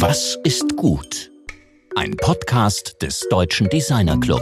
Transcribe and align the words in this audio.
Was 0.00 0.38
ist 0.44 0.78
gut? 0.78 1.30
Ein 1.94 2.16
Podcast 2.16 2.96
des 3.02 3.20
Deutschen 3.28 3.68
Designer 3.68 4.18
Club. 4.18 4.40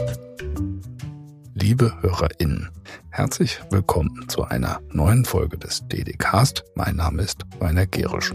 Liebe 1.53 1.91
HörerInnen, 1.99 2.69
herzlich 3.09 3.59
willkommen 3.69 4.29
zu 4.29 4.45
einer 4.45 4.79
neuen 4.93 5.25
Folge 5.25 5.57
des 5.57 5.85
DDcast. 5.89 6.63
Mein 6.75 6.95
Name 6.95 7.23
ist 7.23 7.41
Rainer 7.59 7.85
Gerisch. 7.87 8.33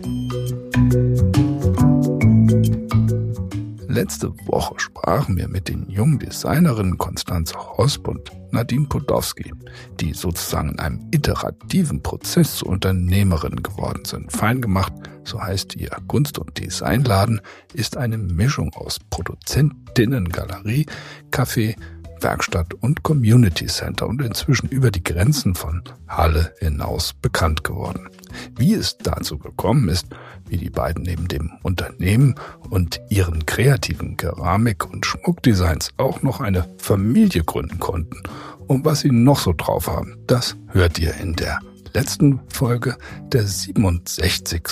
Letzte 3.89 4.35
Woche 4.46 4.75
sprachen 4.77 5.39
wir 5.39 5.49
mit 5.49 5.68
den 5.68 5.89
jungen 5.89 6.18
Designerinnen 6.18 6.99
Konstanze 6.99 7.54
Hosp 7.54 8.07
und 8.07 8.32
Nadine 8.50 8.86
Podowski, 8.86 9.50
die 9.99 10.13
sozusagen 10.13 10.72
in 10.72 10.79
einem 10.79 11.09
iterativen 11.11 12.03
Prozess 12.03 12.57
zu 12.57 12.67
Unternehmerinnen 12.67 13.63
geworden 13.63 14.04
sind. 14.04 14.31
Fein 14.31 14.61
gemacht, 14.61 14.93
so 15.25 15.43
heißt 15.43 15.77
ihr 15.77 15.91
Kunst- 16.07 16.39
und 16.39 16.59
Designladen, 16.59 17.41
ist 17.73 17.96
eine 17.96 18.19
Mischung 18.19 18.73
aus 18.75 18.99
Produzentinnen, 19.11 20.29
Galerie, 20.29 20.87
Café, 21.31 21.77
Werkstatt 22.21 22.73
und 22.75 23.03
Community 23.03 23.67
Center 23.67 24.07
und 24.07 24.23
inzwischen 24.23 24.68
über 24.68 24.91
die 24.91 25.05
Grenzen 25.05 25.55
von 25.55 25.82
Halle 26.09 26.55
hinaus 26.59 27.13
bekannt 27.13 27.65
geworden. 27.65 28.09
Wie 28.57 28.73
es 28.73 28.96
dazu 28.96 29.39
gekommen 29.39 29.89
ist, 29.89 30.07
wie 30.49 30.57
die 30.57 30.71
beiden 30.71 31.03
neben 31.03 31.29
dem 31.29 31.53
Unternehmen 31.63 32.34
und 32.70 33.01
ihren 33.11 33.45
kreativen 33.45 34.17
Keramik- 34.17 34.87
und 34.91 35.05
Schmuckdesigns 35.05 35.91
auch 35.98 36.23
noch 36.23 36.41
eine 36.41 36.67
Familie 36.79 37.45
gründen 37.45 37.79
konnten 37.79 38.23
und 38.67 38.84
was 38.84 39.01
sie 39.01 39.11
noch 39.11 39.39
so 39.39 39.53
drauf 39.53 39.89
haben, 39.89 40.17
das 40.27 40.56
hört 40.69 40.98
ihr 40.98 41.15
in 41.17 41.34
der 41.34 41.61
letzten 41.94 42.41
Folge 42.48 42.97
der 43.33 43.47
67. 43.47 44.62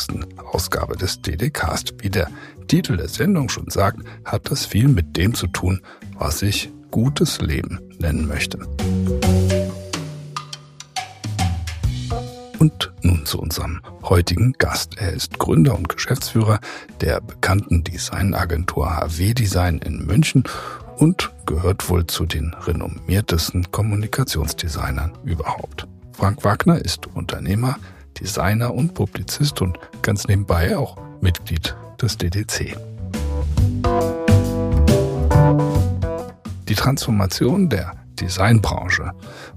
Ausgabe 0.52 0.96
des 0.96 1.22
DDcast. 1.22 1.94
Wie 1.98 2.10
der 2.10 2.28
Titel 2.66 2.96
der 2.96 3.08
Sendung 3.08 3.48
schon 3.48 3.70
sagt, 3.70 4.00
hat 4.24 4.50
das 4.50 4.66
viel 4.66 4.88
mit 4.88 5.16
dem 5.16 5.34
zu 5.34 5.46
tun, 5.46 5.80
was 6.18 6.42
ich 6.42 6.70
gutes 6.90 7.40
Leben 7.40 7.80
nennen 7.98 8.26
möchte. 8.26 8.58
Und 12.58 12.92
nun 13.02 13.24
zu 13.24 13.40
unserem 13.40 13.80
heutigen 14.04 14.52
Gast. 14.52 14.98
Er 14.98 15.12
ist 15.12 15.38
Gründer 15.38 15.76
und 15.76 15.88
Geschäftsführer 15.88 16.60
der 17.00 17.20
bekannten 17.20 17.82
Designagentur 17.82 18.88
HW 18.88 19.34
Design 19.34 19.78
in 19.78 20.04
München 20.06 20.44
und 20.98 21.32
gehört 21.46 21.88
wohl 21.88 22.06
zu 22.06 22.26
den 22.26 22.54
renommiertesten 22.54 23.70
Kommunikationsdesignern 23.72 25.12
überhaupt. 25.24 25.88
Frank 26.12 26.44
Wagner 26.44 26.78
ist 26.78 27.06
Unternehmer, 27.06 27.76
Designer 28.20 28.74
und 28.74 28.94
Publizist 28.94 29.60
und 29.62 29.78
ganz 30.02 30.28
nebenbei 30.28 30.76
auch 30.76 30.96
Mitglied 31.20 31.74
des 32.00 32.16
DDC. 32.18 32.76
Die 36.68 36.74
Transformation 36.74 37.68
der 37.68 37.94
Designbranche 38.20 39.12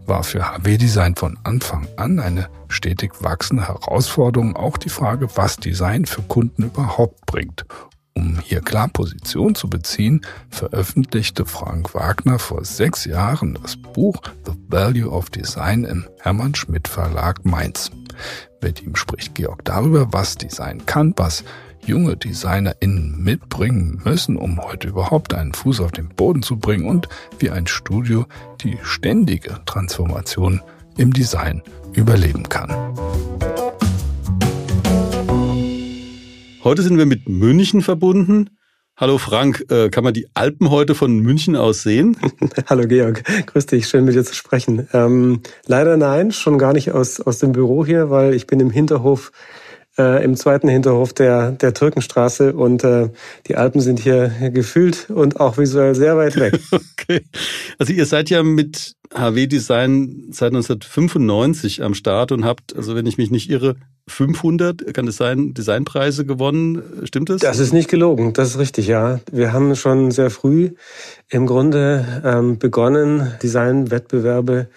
war 0.06 0.24
für 0.24 0.44
HW 0.44 0.78
Design 0.78 1.16
von 1.16 1.38
Anfang 1.44 1.88
an 1.98 2.20
eine 2.20 2.50
stetig 2.68 3.12
wachsende 3.22 3.68
Herausforderung, 3.68 4.56
auch 4.56 4.78
die 4.78 4.90
Frage, 4.90 5.28
was 5.36 5.58
Design 5.58 6.06
für 6.06 6.24
Kunden 6.24 6.64
überhaupt 6.64 7.26
bringt. 7.26 7.66
Um 8.18 8.40
hier 8.40 8.62
klar 8.62 8.88
Position 8.88 9.56
zu 9.56 9.70
beziehen, 9.70 10.22
veröffentlichte 10.50 11.46
Frank 11.46 11.94
Wagner 11.94 12.40
vor 12.40 12.64
sechs 12.64 13.06
Jahren 13.06 13.60
das 13.62 13.76
Buch 13.76 14.22
The 14.46 14.54
Value 14.70 15.10
of 15.10 15.30
Design 15.30 15.84
im 15.84 16.08
Hermann 16.22 16.56
Schmidt 16.56 16.88
Verlag 16.88 17.46
Mainz. 17.46 17.92
Mit 18.62 18.82
ihm 18.82 18.96
spricht 18.96 19.36
Georg 19.36 19.66
darüber, 19.66 20.14
was 20.14 20.36
Design 20.36 20.86
kann, 20.86 21.14
was 21.18 21.44
junge 21.86 22.16
DesignerInnen 22.18 23.22
mitbringen 23.22 24.02
müssen, 24.04 24.38
um 24.38 24.60
heute 24.62 24.88
überhaupt 24.88 25.34
einen 25.34 25.54
Fuß 25.54 25.82
auf 25.82 25.92
den 25.92 26.10
Boden 26.10 26.42
zu 26.42 26.58
bringen 26.58 26.88
und 26.88 27.10
wie 27.40 27.52
ein 27.52 27.68
Studio 27.68 28.26
die 28.62 28.78
ständige 28.82 29.60
Transformation 29.66 30.62
im 30.98 31.14
Design 31.14 31.62
überleben 31.94 32.48
kann. 32.50 32.74
Heute 36.66 36.82
sind 36.82 36.98
wir 36.98 37.06
mit 37.06 37.30
München 37.30 37.84
verbunden. 37.84 38.50
Hallo 38.98 39.20
Frank, 39.20 39.66
äh, 39.70 39.90
kann 39.90 40.04
man 40.04 40.16
die 40.16 40.26
Alpen 40.34 40.72
heute 40.72 40.96
von 40.96 41.20
München 41.20 41.56
aus 41.56 41.84
sehen? 41.84 42.18
Hallo 42.68 42.88
Georg, 42.88 43.24
grüß 43.46 43.68
dich, 43.68 43.88
schön 43.88 44.04
mit 44.04 44.16
dir 44.16 44.24
zu 44.24 44.34
sprechen. 44.34 44.88
Ähm, 44.92 45.42
leider 45.68 45.96
nein, 45.96 46.32
schon 46.32 46.58
gar 46.58 46.74
nicht 46.74 46.92
aus, 46.92 47.22
aus 47.22 47.38
dem 47.38 47.52
Büro 47.52 47.86
hier, 47.86 48.10
weil 48.10 48.34
ich 48.34 48.48
bin 48.48 48.60
im 48.60 48.72
Hinterhof 48.72 49.32
äh, 49.98 50.24
im 50.24 50.36
zweiten 50.36 50.68
Hinterhof 50.68 51.14
der, 51.14 51.52
der 51.52 51.74
Türkenstraße 51.74 52.54
und 52.54 52.84
äh, 52.84 53.10
die 53.48 53.56
Alpen 53.56 53.82
sind 53.82 54.00
hier 54.00 54.30
gefühlt 54.54 55.10
und 55.10 55.40
auch 55.40 55.58
visuell 55.58 55.96
sehr 55.96 56.18
weit 56.18 56.38
weg. 56.38 56.60
okay. 56.72 57.22
Also 57.78 57.94
ihr 57.94 58.06
seid 58.06 58.30
ja 58.30 58.44
mit 58.44 58.96
HW 59.14 59.48
Design 59.48 60.26
seit 60.32 60.50
1995 60.50 61.84
am 61.84 61.94
Start 61.94 62.32
und 62.32 62.46
habt, 62.46 62.76
also 62.76 62.96
wenn 62.96 63.06
ich 63.06 63.18
mich 63.18 63.32
nicht 63.32 63.50
irre, 63.50 63.76
500, 64.08 64.94
kann 64.94 65.08
es 65.08 65.18
sein, 65.18 65.54
Designpreise 65.54 66.26
gewonnen. 66.26 66.84
Stimmt 67.06 67.30
das? 67.30 67.42
Das 67.42 67.58
ist 67.58 67.74
nicht 67.74 67.90
gelogen, 67.90 68.34
das 68.34 68.50
ist 68.50 68.60
richtig, 68.60 68.88
ja. 68.88 69.20
Wir 69.32 69.52
haben 69.52 69.76
schon 69.76 70.12
sehr 70.12 70.30
früh 70.30 70.72
im 71.30 71.48
Grunde 71.48 72.22
ähm, 72.24 72.60
begonnen, 72.60 73.32
Designwettbewerbe 73.42 74.68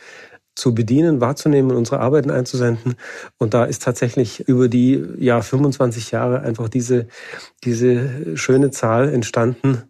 zu 0.59 0.75
bedienen, 0.75 1.21
wahrzunehmen 1.21 1.71
und 1.71 1.77
unsere 1.77 2.01
Arbeiten 2.01 2.31
einzusenden. 2.31 2.97
Und 3.39 3.55
da 3.55 3.65
ist 3.65 3.83
tatsächlich 3.83 4.47
über 4.49 4.69
die 4.69 5.03
ja 5.19 5.41
25 5.41 6.11
Jahre 6.11 6.41
einfach 6.41 6.69
diese, 6.69 7.07
diese 7.65 8.37
schöne 8.37 8.71
Zahl 8.71 9.09
entstanden 9.09 9.85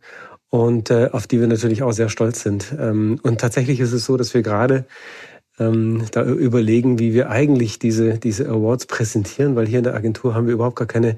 und 0.51 0.91
äh, 0.91 1.11
auf 1.12 1.27
die 1.27 1.41
wir 1.41 1.47
natürlich 1.47 1.83
auch 1.83 1.93
sehr 1.93 2.09
stolz 2.09 2.43
sind. 2.43 2.75
Ähm, 2.79 3.19
und 3.23 3.41
tatsächlich 3.41 3.81
ist 3.81 3.93
es 3.93 4.05
so, 4.05 4.17
dass 4.17 4.34
wir 4.34 4.43
gerade 4.43 4.84
ähm, 5.59 6.05
da 6.13 6.25
überlegen, 6.25 6.99
wie 6.99 7.15
wir 7.15 7.31
eigentlich 7.31 7.79
diese, 7.79 8.19
diese 8.19 8.49
Awards 8.49 8.87
präsentieren, 8.87 9.57
weil 9.57 9.67
hier 9.67 9.79
in 9.79 9.85
der 9.85 9.95
Agentur 9.95 10.35
haben 10.35 10.47
wir 10.47 10.55
überhaupt 10.55 10.77
gar 10.77 10.87
keine 10.87 11.17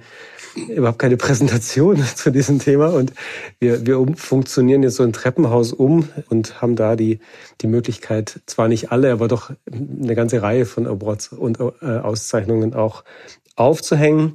überhaupt 0.68 0.98
keine 0.98 1.16
Präsentation 1.16 2.02
zu 2.14 2.30
diesem 2.30 2.58
Thema. 2.58 2.88
Und 2.88 3.12
wir, 3.58 3.86
wir 3.86 4.00
um, 4.00 4.16
funktionieren 4.16 4.82
jetzt 4.82 4.96
so 4.96 5.02
ein 5.02 5.12
Treppenhaus 5.12 5.72
um 5.72 6.08
und 6.28 6.60
haben 6.60 6.76
da 6.76 6.96
die, 6.96 7.20
die 7.60 7.66
Möglichkeit, 7.66 8.40
zwar 8.46 8.68
nicht 8.68 8.90
alle, 8.92 9.12
aber 9.12 9.28
doch 9.28 9.52
eine 9.70 10.14
ganze 10.14 10.42
Reihe 10.42 10.66
von 10.66 10.86
Awards 10.86 11.28
und 11.28 11.60
äh, 11.60 11.84
Auszeichnungen 11.84 12.74
auch 12.74 13.04
aufzuhängen 13.56 14.34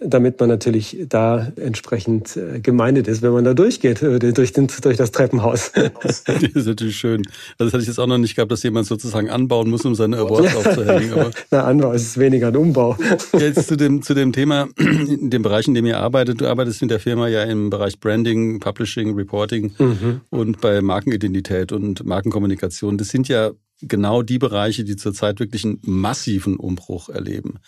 damit 0.00 0.38
man 0.40 0.50
natürlich 0.50 0.98
da 1.08 1.50
entsprechend 1.56 2.36
äh, 2.36 2.60
gemeindet 2.60 3.08
ist, 3.08 3.22
wenn 3.22 3.32
man 3.32 3.44
da 3.44 3.54
durchgeht, 3.54 4.02
äh, 4.02 4.18
durch, 4.18 4.52
den, 4.52 4.68
durch 4.82 4.96
das 4.96 5.10
Treppenhaus. 5.10 5.72
Das 6.02 6.22
ist 6.42 6.66
natürlich 6.66 6.96
schön. 6.96 7.22
Also 7.58 7.66
das 7.66 7.72
hatte 7.72 7.82
ich 7.82 7.88
jetzt 7.88 7.98
auch 7.98 8.06
noch 8.06 8.18
nicht 8.18 8.36
gehabt, 8.36 8.52
dass 8.52 8.62
jemand 8.62 8.86
sozusagen 8.86 9.30
anbauen 9.30 9.70
muss, 9.70 9.84
um 9.84 9.94
seine 9.94 10.18
Awards 10.18 10.54
aufzuhängen. 10.54 11.12
Aber 11.12 11.30
Na, 11.50 11.64
Anbau 11.64 11.92
ist 11.92 12.18
weniger 12.18 12.48
ein 12.48 12.56
Umbau. 12.56 12.96
Jetzt 13.38 13.68
zu 13.68 13.76
dem, 13.76 14.02
zu 14.02 14.14
dem 14.14 14.32
Thema, 14.32 14.68
in 14.78 15.30
dem 15.30 15.42
Bereich, 15.42 15.68
in 15.68 15.74
dem 15.74 15.86
ihr 15.86 15.98
arbeitet. 15.98 16.40
Du 16.40 16.46
arbeitest 16.46 16.82
in 16.82 16.88
der 16.88 17.00
Firma 17.00 17.28
ja 17.28 17.44
im 17.44 17.70
Bereich 17.70 17.98
Branding, 17.98 18.60
Publishing, 18.60 19.14
Reporting 19.14 19.72
mhm. 19.78 20.20
und 20.30 20.60
bei 20.60 20.82
Markenidentität 20.82 21.72
und 21.72 22.04
Markenkommunikation. 22.04 22.98
Das 22.98 23.08
sind 23.08 23.28
ja 23.28 23.52
genau 23.80 24.22
die 24.22 24.38
Bereiche, 24.38 24.84
die 24.84 24.96
zurzeit 24.96 25.40
wirklich 25.40 25.64
einen 25.64 25.78
massiven 25.82 26.56
Umbruch 26.56 27.08
erleben. 27.08 27.58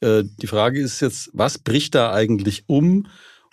Äh, 0.00 0.24
die 0.40 0.46
Frage 0.46 0.80
ist 0.80 1.00
jetzt, 1.00 1.30
was 1.32 1.58
bricht 1.58 1.94
da 1.94 2.12
eigentlich 2.12 2.64
um? 2.66 3.06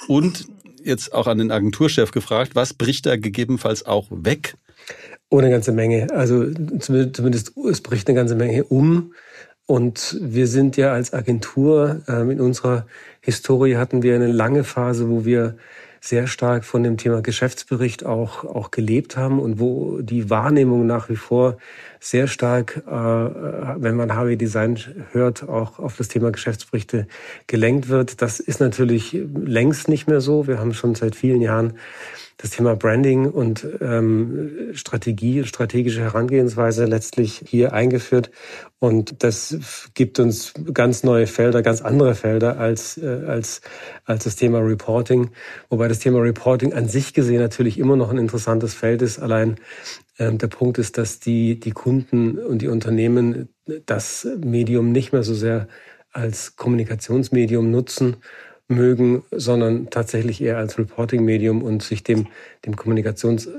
Und 0.07 0.47
jetzt 0.84 1.13
auch 1.13 1.28
an 1.28 1.38
den 1.38 1.52
Agenturchef 1.52 2.12
gefragt, 2.12 2.56
was 2.56 2.74
bricht 2.74 3.06
da 3.06 3.16
gegebenenfalls 3.16 3.85
auch 3.85 4.07
weg? 4.09 4.56
Oh, 5.30 5.38
eine 5.38 5.50
ganze 5.50 5.72
Menge. 5.72 6.07
Also 6.12 6.51
zumindest 6.80 7.53
es 7.69 7.81
bricht 7.81 8.07
eine 8.07 8.16
ganze 8.16 8.35
Menge 8.35 8.63
um. 8.66 9.13
Und 9.66 10.18
wir 10.19 10.47
sind 10.47 10.75
ja 10.75 10.91
als 10.91 11.13
Agentur, 11.13 12.01
ähm, 12.07 12.31
in 12.31 12.42
unserer 12.42 12.88
Historie 13.21 13.77
hatten 13.77 14.04
wir 14.04 14.16
eine 14.16 14.27
lange 14.27 14.63
Phase, 14.63 15.07
wo 15.10 15.24
wir 15.24 15.56
sehr 16.01 16.27
stark 16.27 16.66
von 16.66 16.83
dem 16.83 16.98
Thema 16.98 17.21
Geschäftsbericht 17.21 18.06
auch, 18.06 18.44
auch 18.44 18.71
gelebt 18.71 19.16
haben 19.16 19.39
und 19.39 19.60
wo 19.60 20.01
die 20.01 20.30
Wahrnehmung 20.30 20.88
nach 20.88 21.10
wie 21.10 21.16
vor 21.16 21.57
sehr 22.03 22.25
stark, 22.25 22.81
äh, 22.88 22.92
wenn 22.92 23.95
man 23.95 24.15
HW 24.15 24.36
Design 24.36 24.77
hört, 25.12 25.48
auch 25.48 25.77
auf 25.77 25.98
das 25.98 26.07
Thema 26.07 26.31
Geschäftsberichte 26.31 27.07
gelenkt 27.45 27.89
wird. 27.89 28.24
Das 28.24 28.39
ist 28.39 28.59
natürlich 28.59 29.15
längst 29.36 29.88
nicht 29.88 30.07
mehr 30.07 30.19
so. 30.19 30.48
Wir 30.48 30.59
haben 30.59 30.74
schon 30.74 30.95
seit 30.95 31.15
vielen 31.15 31.42
Jahren 31.42 31.74
das 32.38 32.50
Thema 32.50 32.75
Branding 32.75 33.30
und 33.30 33.68
ähm, 33.81 34.71
Strategie, 34.74 35.44
strategische 35.44 36.01
Herangehensweise 36.01 36.86
letztlich 36.86 37.44
hier 37.45 37.74
eingeführt. 37.74 38.31
Und 38.80 39.24
das 39.24 39.92
gibt 39.94 40.18
uns 40.19 40.54
ganz 40.74 41.04
neue 41.04 41.27
Felder, 41.27 41.62
ganz 41.62 41.81
andere 41.81 42.15
Felder 42.15 42.57
als, 42.57 42.97
äh, 42.97 43.25
als, 43.27 43.62
als 44.06 44.24
das 44.24 44.38
Thema 44.38 44.57
Reporting. 44.57 45.30
Wobei 45.69 45.88
das 45.88 46.00
Thema 46.00 46.19
Reporting 46.19 46.74
an 46.74 46.88
sich 46.88 47.13
gesehen 47.13 47.42
natürlich 47.42 47.77
immer 47.77 47.95
noch 47.95 48.09
ein 48.09 48.18
interessantes 48.18 48.74
Feld 48.74 49.04
ist. 49.04 49.19
Allein 49.19 49.57
der 50.19 50.48
Punkt 50.48 50.78
ist, 50.78 50.98
dass 50.98 51.19
die, 51.19 51.60
die 51.60 51.72
Kunden 51.72 52.38
und 52.38 52.62
die 52.62 52.68
Unternehmen 52.68 53.50
das 53.86 54.28
Medium 54.44 54.92
nicht 54.92 55.13
mehr 55.13 55.24
so 55.24 55.34
sehr 55.34 55.68
als 56.12 56.56
Kommunikationsmedium 56.58 57.72
nutzen, 57.72 58.18
mögen, 58.72 59.24
sondern 59.31 59.90
tatsächlich 59.90 60.42
eher 60.42 60.58
als 60.58 60.78
Reporting-Medium 60.78 61.62
und 61.62 61.84
sich 61.84 62.04
dem, 62.04 62.28
dem 62.66 62.75
Kommunikations 62.75 63.50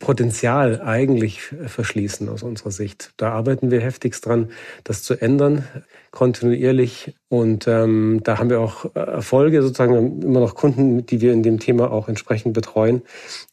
Potenzial 0.00 0.82
eigentlich 0.82 1.40
verschließen 1.40 2.28
aus 2.28 2.42
unserer 2.42 2.72
Sicht. 2.72 3.12
Da 3.16 3.30
arbeiten 3.30 3.70
wir 3.70 3.80
heftigst 3.80 4.26
dran, 4.26 4.50
das 4.82 5.04
zu 5.04 5.14
ändern, 5.14 5.64
kontinuierlich. 6.10 7.14
Und 7.28 7.68
ähm, 7.68 8.20
da 8.24 8.38
haben 8.38 8.50
wir 8.50 8.60
auch 8.60 8.94
Erfolge, 8.94 9.62
sozusagen 9.62 10.20
immer 10.20 10.40
noch 10.40 10.56
Kunden, 10.56 11.06
die 11.06 11.20
wir 11.20 11.32
in 11.32 11.44
dem 11.44 11.60
Thema 11.60 11.92
auch 11.92 12.08
entsprechend 12.08 12.54
betreuen. 12.54 13.02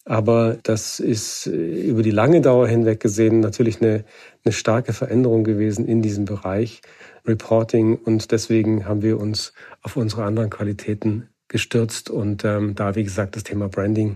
Aber 0.04 0.58
das 0.64 1.00
ist 1.00 1.46
äh, 1.46 1.52
über 1.52 2.02
die 2.02 2.12
lange 2.12 2.42
Dauer 2.42 2.68
hinweg 2.68 3.00
gesehen 3.00 3.40
natürlich 3.40 3.80
eine, 3.82 4.04
eine 4.44 4.52
starke 4.52 4.94
Veränderung 4.94 5.44
gewesen 5.44 5.88
in 5.88 6.02
diesem 6.02 6.26
Bereich 6.26 6.82
Reporting. 7.26 7.96
Und 7.96 8.32
deswegen 8.32 8.86
haben 8.86 9.04
wir 9.04 9.20
uns 9.20 9.54
auf 9.84 9.96
unsere 9.96 10.24
anderen 10.24 10.50
Qualitäten 10.50 11.28
gestürzt 11.52 12.10
und 12.10 12.46
ähm, 12.46 12.76
da, 12.76 12.96
wie 12.96 13.04
gesagt, 13.04 13.36
das 13.36 13.44
Thema 13.44 13.68
Branding 13.68 14.16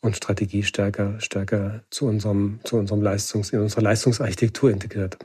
und 0.00 0.16
Strategie 0.16 0.62
stärker, 0.62 1.20
stärker 1.20 1.82
zu 1.90 2.06
unserem, 2.06 2.60
zu 2.64 2.76
unserem 2.76 3.02
Leistungs, 3.02 3.50
in 3.50 3.60
unserer 3.60 3.82
Leistungsarchitektur 3.82 4.70
integriert. 4.70 5.18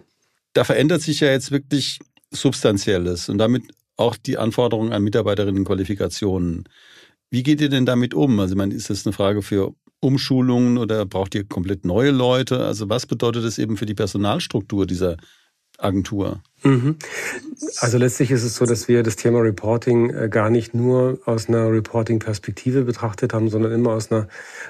Da 0.53 0.63
verändert 0.63 1.01
sich 1.01 1.19
ja 1.19 1.29
jetzt 1.29 1.51
wirklich 1.51 1.99
Substanzielles 2.31 3.29
und 3.29 3.37
damit 3.37 3.63
auch 3.97 4.17
die 4.17 4.37
Anforderungen 4.37 4.91
an 4.91 5.03
Mitarbeiterinnen 5.03 5.59
und 5.59 5.65
Qualifikationen. 5.65 6.67
Wie 7.29 7.43
geht 7.43 7.61
ihr 7.61 7.69
denn 7.69 7.85
damit 7.85 8.13
um? 8.13 8.39
Also, 8.39 8.53
ich 8.53 8.57
meine, 8.57 8.73
ist 8.73 8.89
das 8.89 9.05
eine 9.05 9.13
Frage 9.13 9.41
für 9.41 9.73
Umschulungen 9.99 10.77
oder 10.77 11.05
braucht 11.05 11.35
ihr 11.35 11.47
komplett 11.47 11.85
neue 11.85 12.11
Leute? 12.11 12.65
Also, 12.65 12.89
was 12.89 13.05
bedeutet 13.05 13.43
das 13.43 13.57
eben 13.57 13.77
für 13.77 13.85
die 13.85 13.93
Personalstruktur 13.93 14.85
dieser 14.85 15.17
Agentur? 15.77 16.41
Mhm. 16.63 16.97
Also 17.79 17.97
letztlich 17.97 18.31
ist 18.31 18.43
es 18.43 18.55
so, 18.55 18.65
dass 18.65 18.87
wir 18.87 19.03
das 19.03 19.15
Thema 19.15 19.39
Reporting 19.39 20.09
äh, 20.09 20.29
gar 20.29 20.49
nicht 20.49 20.73
nur 20.73 21.19
aus 21.25 21.49
einer 21.49 21.71
Reporting-Perspektive 21.71 22.83
betrachtet 22.83 23.33
haben, 23.33 23.49
sondern 23.49 23.71
immer 23.71 23.91
aus 23.91 24.11
einer 24.11 24.27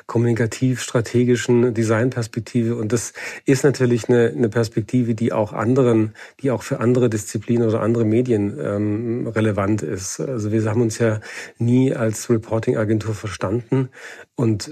kommunikativ-strategischen 0.08 1.74
Design-Perspektive. 1.74 2.76
Und 2.76 2.92
das 2.92 3.14
ist 3.46 3.64
natürlich 3.64 4.10
eine, 4.10 4.34
eine, 4.36 4.50
Perspektive, 4.50 5.16
die 5.16 5.34
auch 5.34 5.54
anderen, 5.54 6.14
die 6.42 6.52
auch 6.52 6.64
für 6.64 6.80
andere 6.80 7.10
Disziplinen 7.10 7.68
oder 7.68 7.82
andere 7.82 8.06
Medien 8.06 8.58
ähm, 8.60 9.28
relevant 9.28 9.82
ist. 9.82 10.20
Also 10.20 10.52
wir 10.52 10.64
haben 10.66 10.82
uns 10.82 10.98
ja 11.00 11.20
nie 11.58 11.94
als 11.94 12.30
Reporting-Agentur 12.30 13.14
verstanden 13.14 13.90
und 14.36 14.72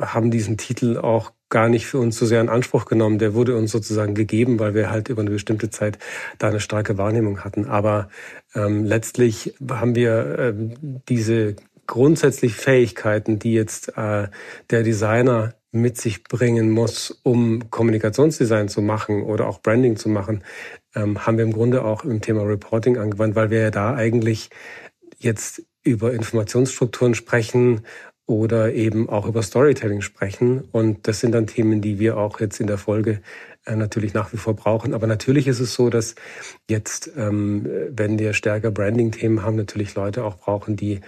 haben 0.00 0.30
diesen 0.30 0.56
Titel 0.56 0.98
auch 0.98 1.32
gar 1.48 1.68
nicht 1.68 1.86
für 1.86 1.98
uns 1.98 2.18
so 2.18 2.26
sehr 2.26 2.40
in 2.40 2.48
Anspruch 2.48 2.86
genommen. 2.86 3.18
Der 3.18 3.34
wurde 3.34 3.56
uns 3.56 3.70
sozusagen 3.70 4.14
gegeben, 4.14 4.58
weil 4.58 4.74
wir 4.74 4.90
halt 4.90 5.08
über 5.08 5.22
eine 5.22 5.30
bestimmte 5.30 5.70
Zeit 5.70 5.98
da 6.38 6.48
eine 6.48 6.60
starke 6.60 6.98
Wahrnehmung 6.98 7.44
hatten. 7.44 7.66
Aber 7.66 8.08
ähm, 8.54 8.84
letztlich 8.84 9.54
haben 9.70 9.94
wir 9.94 10.38
ähm, 10.38 11.02
diese 11.08 11.56
grundsätzlich 11.86 12.54
Fähigkeiten, 12.54 13.38
die 13.38 13.52
jetzt 13.52 13.96
äh, 13.96 14.28
der 14.70 14.82
Designer 14.82 15.54
mit 15.72 15.98
sich 15.98 16.24
bringen 16.24 16.70
muss, 16.70 17.20
um 17.22 17.70
Kommunikationsdesign 17.70 18.68
zu 18.68 18.82
machen 18.82 19.22
oder 19.22 19.46
auch 19.46 19.60
Branding 19.60 19.96
zu 19.96 20.08
machen, 20.08 20.42
ähm, 20.94 21.26
haben 21.26 21.36
wir 21.36 21.44
im 21.44 21.52
Grunde 21.52 21.84
auch 21.84 22.04
im 22.04 22.20
Thema 22.20 22.42
Reporting 22.42 22.96
angewandt, 22.98 23.36
weil 23.36 23.50
wir 23.50 23.60
ja 23.60 23.70
da 23.70 23.94
eigentlich 23.94 24.50
jetzt 25.18 25.62
über 25.84 26.12
Informationsstrukturen 26.12 27.14
sprechen 27.14 27.82
oder 28.26 28.72
eben 28.74 29.08
auch 29.08 29.26
über 29.26 29.42
Storytelling 29.42 30.00
sprechen. 30.00 30.64
Und 30.72 31.06
das 31.06 31.20
sind 31.20 31.32
dann 31.32 31.46
Themen, 31.46 31.80
die 31.80 31.98
wir 31.98 32.18
auch 32.18 32.40
jetzt 32.40 32.60
in 32.60 32.66
der 32.66 32.78
Folge 32.78 33.20
äh, 33.64 33.76
natürlich 33.76 34.14
nach 34.14 34.32
wie 34.32 34.36
vor 34.36 34.54
brauchen. 34.54 34.94
Aber 34.94 35.06
natürlich 35.06 35.46
ist 35.46 35.60
es 35.60 35.74
so, 35.74 35.90
dass 35.90 36.16
jetzt, 36.68 37.12
ähm, 37.16 37.66
wenn 37.90 38.18
wir 38.18 38.32
stärker 38.32 38.70
Branding-Themen 38.70 39.42
haben, 39.42 39.56
natürlich 39.56 39.94
Leute 39.94 40.24
auch 40.24 40.36
brauchen, 40.36 40.76
die 40.76 41.00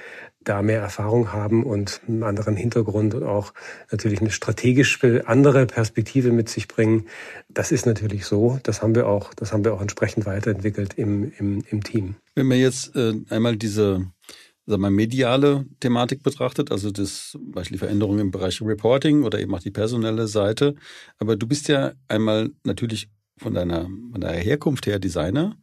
da 0.45 0.63
mehr 0.63 0.81
Erfahrung 0.81 1.33
haben 1.33 1.65
und 1.65 2.01
einen 2.09 2.23
anderen 2.23 2.57
Hintergrund 2.57 3.15
und 3.15 3.23
auch 3.23 3.53
natürlich 3.91 4.21
eine 4.21 4.31
strategisch 4.31 4.99
andere 5.27 5.67
Perspektive 5.67 6.33
mit 6.33 6.49
sich 6.49 6.69
bringen. 6.69 7.07
Das 7.49 7.71
ist 7.71 7.85
natürlich 7.85 8.25
so. 8.25 8.59
Das 8.63 8.81
haben 8.81 8.95
wir 8.95 9.09
auch, 9.09 9.35
das 9.35 9.53
haben 9.53 9.65
wir 9.65 9.75
auch 9.75 9.83
entsprechend 9.83 10.25
weiterentwickelt 10.25 10.95
im, 10.95 11.33
im, 11.39 11.65
im 11.69 11.83
Team. 11.83 12.15
Wenn 12.35 12.47
man 12.47 12.59
jetzt 12.59 12.97
äh, 12.97 13.15
einmal 13.29 13.57
diese 13.57 14.07
sagen 14.69 14.83
wir, 14.83 14.91
mediale 14.91 15.65
Thematik 15.81 16.23
betrachtet, 16.23 16.71
also 16.71 16.91
das 16.91 17.39
Beispiel 17.41 17.77
die 17.77 17.79
Veränderungen 17.79 18.21
im 18.21 18.31
Bereich 18.31 18.61
Reporting 18.61 19.25
oder 19.25 19.41
eben 19.41 19.55
auch 19.55 19.61
die 19.61 19.71
personelle 19.71 20.29
Seite. 20.29 20.75
Aber 21.19 21.37
du 21.37 21.47
bist 21.47 21.69
ja 21.69 21.93
einmal 22.07 22.51
natürlich 22.65 23.09
von 23.39 23.55
deiner, 23.55 23.85
von 24.13 24.21
deiner 24.21 24.39
Herkunft 24.39 24.87
her 24.87 24.99
Designer 24.99 25.57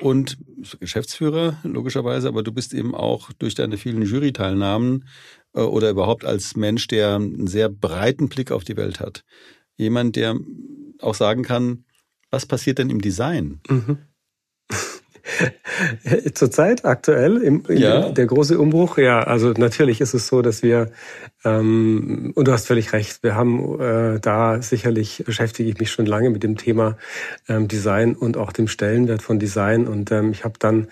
und 0.00 0.36
Geschäftsführer, 0.80 1.58
logischerweise, 1.62 2.26
aber 2.26 2.42
du 2.42 2.50
bist 2.50 2.74
eben 2.74 2.94
auch 2.94 3.30
durch 3.32 3.54
deine 3.54 3.78
vielen 3.78 4.02
Juryteilnahmen 4.02 5.04
äh, 5.54 5.60
oder 5.60 5.90
überhaupt 5.90 6.24
als 6.24 6.56
Mensch, 6.56 6.88
der 6.88 7.14
einen 7.14 7.46
sehr 7.46 7.68
breiten 7.68 8.28
Blick 8.28 8.50
auf 8.50 8.64
die 8.64 8.76
Welt 8.76 8.98
hat. 8.98 9.24
Jemand, 9.76 10.16
der 10.16 10.36
auch 11.00 11.14
sagen 11.14 11.44
kann, 11.44 11.84
was 12.30 12.46
passiert 12.46 12.78
denn 12.78 12.90
im 12.90 13.00
Design? 13.00 13.60
Mhm. 13.68 13.98
Zurzeit 16.34 16.84
aktuell 16.84 17.38
im, 17.38 17.64
ja. 17.68 18.10
der 18.10 18.26
große 18.26 18.58
Umbruch, 18.58 18.98
ja, 18.98 19.22
also 19.22 19.52
natürlich 19.52 20.00
ist 20.00 20.14
es 20.14 20.26
so, 20.26 20.42
dass 20.42 20.62
wir 20.62 20.90
ähm, 21.44 22.32
und 22.34 22.48
du 22.48 22.52
hast 22.52 22.66
völlig 22.66 22.92
recht, 22.92 23.22
wir 23.22 23.34
haben 23.34 23.80
äh, 23.80 24.20
da 24.20 24.62
sicherlich 24.62 25.24
beschäftige 25.26 25.68
ich 25.68 25.78
mich 25.78 25.90
schon 25.90 26.06
lange 26.06 26.30
mit 26.30 26.42
dem 26.42 26.56
Thema 26.56 26.96
ähm, 27.48 27.68
Design 27.68 28.14
und 28.14 28.36
auch 28.36 28.52
dem 28.52 28.68
Stellenwert 28.68 29.22
von 29.22 29.38
Design 29.38 29.86
und 29.86 30.10
ähm, 30.10 30.30
ich 30.30 30.44
habe 30.44 30.54
dann 30.58 30.88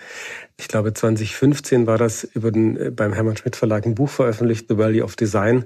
ich 0.57 0.67
glaube 0.67 0.93
2015 0.93 1.87
war 1.87 1.97
das 1.97 2.23
über 2.23 2.51
den, 2.51 2.77
äh, 2.77 2.91
beim 2.91 3.13
Hermann 3.13 3.35
Schmidt 3.37 3.55
Verlag 3.55 3.85
ein 3.85 3.95
Buch 3.95 4.09
veröffentlicht, 4.09 4.67
The 4.69 4.77
Value 4.77 5.03
of 5.03 5.15
Design. 5.15 5.65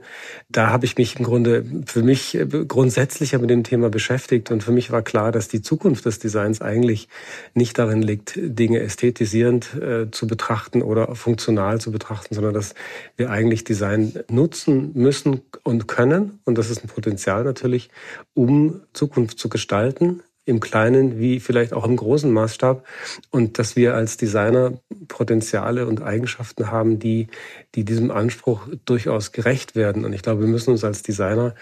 Da 0.49 0.69
habe 0.69 0.85
ich 0.85 0.97
mich 0.97 1.17
im 1.17 1.25
Grunde 1.25 1.65
für 1.85 2.03
mich 2.03 2.35
äh, 2.35 2.45
grundsätzlicher 2.45 3.39
mit 3.39 3.49
dem 3.49 3.63
Thema 3.63 3.89
beschäftigt 3.89 4.49
und 4.49 4.63
für 4.63 4.71
mich 4.71 4.91
war 4.91 5.01
klar, 5.01 5.31
dass 5.31 5.49
die 5.49 5.61
Zukunft 5.61 6.05
des 6.05 6.19
Designs 6.19 6.61
eigentlich 6.61 7.09
nicht 7.53 7.77
darin 7.77 8.01
liegt, 8.01 8.33
Dinge 8.37 8.79
ästhetisierend 8.79 9.73
äh, 9.75 10.11
zu 10.11 10.25
betrachten 10.25 10.81
oder 10.81 11.15
funktional 11.15 11.81
zu 11.81 11.91
betrachten, 11.91 12.33
sondern 12.33 12.53
dass 12.53 12.73
wir 13.17 13.29
eigentlich 13.29 13.65
Design 13.65 14.13
nutzen 14.29 14.91
müssen 14.93 15.41
und 15.63 15.87
können 15.87 16.39
und 16.45 16.57
das 16.57 16.69
ist 16.69 16.83
ein 16.83 16.87
Potenzial 16.87 17.43
natürlich, 17.43 17.89
um 18.33 18.81
Zukunft 18.93 19.37
zu 19.37 19.49
gestalten, 19.49 20.21
im 20.47 20.61
kleinen 20.61 21.19
wie 21.19 21.39
vielleicht 21.39 21.73
auch 21.73 21.85
im 21.85 21.97
großen 21.97 22.31
Maßstab 22.31 22.85
und 23.31 23.59
dass 23.59 23.75
wir 23.75 23.95
als 23.95 24.15
Designer 24.15 24.79
Potenziale 25.09 25.85
und 25.85 26.01
Eigenschaften 26.01 26.71
haben, 26.71 26.99
die, 26.99 27.27
die 27.75 27.83
diesem 27.83 28.11
Anspruch 28.11 28.67
durchaus 28.85 29.33
gerecht 29.33 29.75
werden. 29.75 30.05
Und 30.05 30.13
ich 30.13 30.21
glaube, 30.21 30.41
wir 30.41 30.47
müssen 30.47 30.71
uns 30.71 30.85
als 30.85 31.03
Designer 31.03 31.53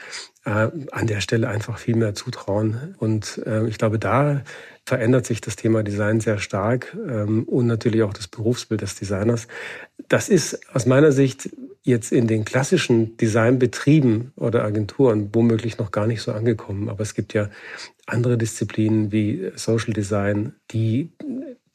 äh, 0.46 0.70
an 0.92 1.08
der 1.08 1.20
Stelle 1.20 1.48
einfach 1.48 1.80
viel 1.80 1.96
mehr 1.96 2.14
zutrauen. 2.14 2.96
Und 3.00 3.42
äh, 3.46 3.68
ich 3.68 3.80
glaube, 3.80 3.98
da 3.98 4.44
verändert 4.86 5.26
sich 5.26 5.42
das 5.42 5.56
Thema 5.56 5.82
Design 5.82 6.20
sehr 6.20 6.38
stark 6.38 6.96
ähm, 7.08 7.44
und 7.46 7.66
natürlich 7.66 8.04
auch 8.04 8.14
das 8.14 8.28
Berufsbild 8.28 8.82
des 8.82 8.96
Designers. 8.96 9.48
Das 10.10 10.30
ist 10.30 10.60
aus 10.76 10.86
meiner 10.86 11.12
Sicht 11.12 11.50
jetzt 11.86 12.12
in 12.12 12.28
den 12.28 12.46
klassischen 12.46 13.16
Designbetrieben 13.18 14.34
oder 14.36 14.64
Agenturen 14.66 15.30
womöglich 15.34 15.78
noch 15.78 15.92
gar 15.92 16.08
nicht 16.08 16.22
so 16.22 16.32
angekommen. 16.32 16.90
Aber 16.90 17.02
es 17.02 17.14
gibt 17.14 17.34
ja 17.34 17.50
andere 18.08 18.38
Disziplinen 18.38 19.12
wie 19.12 19.52
Social 19.56 19.94
Design, 19.94 20.54
die 20.72 21.12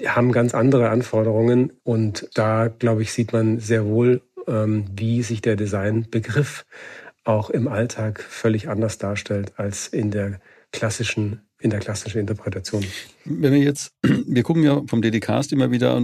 haben 0.04 0.32
ganz 0.32 0.52
andere 0.52 0.90
Anforderungen. 0.90 1.72
Und 1.84 2.28
da, 2.34 2.68
glaube 2.68 3.02
ich, 3.02 3.12
sieht 3.12 3.32
man 3.32 3.60
sehr 3.60 3.86
wohl, 3.86 4.20
ähm, 4.48 4.84
wie 4.94 5.22
sich 5.22 5.42
der 5.42 5.56
Designbegriff 5.56 6.66
auch 7.22 7.48
im 7.48 7.68
Alltag 7.68 8.20
völlig 8.20 8.68
anders 8.68 8.98
darstellt 8.98 9.52
als 9.56 9.86
in 9.86 10.10
der 10.10 10.40
klassischen 10.72 11.42
in 11.62 11.68
der 11.68 11.80
klassischen 11.80 12.18
Interpretation. 12.18 12.82
Wenn 13.26 13.52
wir 13.52 13.60
jetzt, 13.60 13.92
wir 14.02 14.42
gucken 14.42 14.62
ja 14.62 14.82
vom 14.86 15.02
DDCast 15.02 15.52
immer 15.52 15.70
wieder 15.70 16.02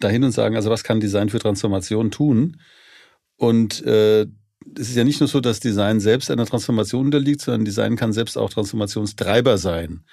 dahin 0.00 0.24
und 0.24 0.32
sagen, 0.32 0.56
also 0.56 0.68
was 0.68 0.82
kann 0.82 0.98
Design 0.98 1.28
für 1.28 1.38
Transformation 1.38 2.10
tun? 2.10 2.56
Und 3.40 3.82
äh, 3.86 4.26
es 4.78 4.90
ist 4.90 4.96
ja 4.96 5.04
nicht 5.04 5.18
nur 5.20 5.28
so, 5.28 5.40
dass 5.40 5.60
Design 5.60 5.98
selbst 5.98 6.30
einer 6.30 6.44
Transformation 6.44 7.06
unterliegt, 7.06 7.40
sondern 7.40 7.64
Design 7.64 7.96
kann 7.96 8.12
selbst 8.12 8.36
auch 8.36 8.50
Transformationstreiber 8.50 9.56
sein. 9.56 10.04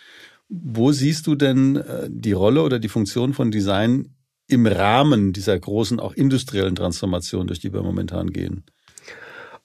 Wo 0.48 0.93
siehst 0.93 1.27
du 1.27 1.36
denn 1.36 1.75
äh, 1.75 2.07
die 2.10 2.31
Rolle 2.31 2.63
oder 2.63 2.79
die 2.79 2.88
Funktion 2.88 3.34
von 3.34 3.51
Design 3.51 4.15
im 4.48 4.65
Rahmen 4.65 5.34
dieser 5.34 5.60
großen, 5.60 6.00
auch 6.00 6.13
industriellen 6.13 6.75
Transformation, 6.75 7.48
durch 7.48 7.60
die 7.60 7.74
wir 7.74 7.84
momentan 7.84 8.31
gehen? 8.31 8.63